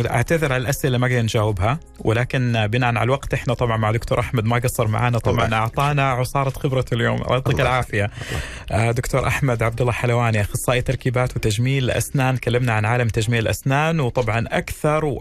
[0.10, 4.46] أعتذر على الأسئلة ما قدرنا نجاوبها ولكن بناء على الوقت إحنا طبعا مع دكتور أحمد
[4.46, 7.22] ما قصر معنا طبعا الله أعطانا عصارة خبرته اليوم.
[7.22, 8.10] الله يعطيك الله العافيه
[8.72, 14.00] آه، دكتور أحمد عبد الله حلواني أخصائي تركيبات وتجميل الاسنان كلمنا عن عالم تجميل الأسنان
[14.00, 15.20] وطبعا أكثر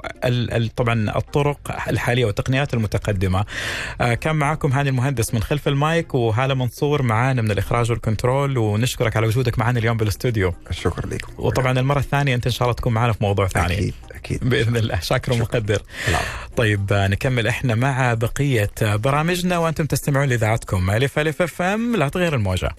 [0.77, 1.59] طبعا الطرق
[1.89, 3.45] الحالية والتقنيات المتقدمة.
[4.01, 9.17] آه، كان معاكم هاني المهندس من خلف المايك وهالة منصور معانا من الإخراج والكنترول ونشكرك
[9.17, 11.33] على وجودك معنا اليوم بالاستوديو الشكر لكم.
[11.39, 13.75] وطبعا المرة الثانية أنت إن شاء الله تكون معنا في موضوع ثاني.
[13.75, 13.95] أكيد.
[14.25, 14.49] أكيد.
[14.49, 15.01] بإذن الله.
[15.01, 15.83] شاكر ومقدر.
[16.09, 16.55] العفو.
[16.57, 21.97] طيب نكمل إحنا مع بقية آه، برامجنا وأنتم تستمعون لإذاعتكم ألف ألف FM.
[21.97, 22.71] لا تغير الموجة.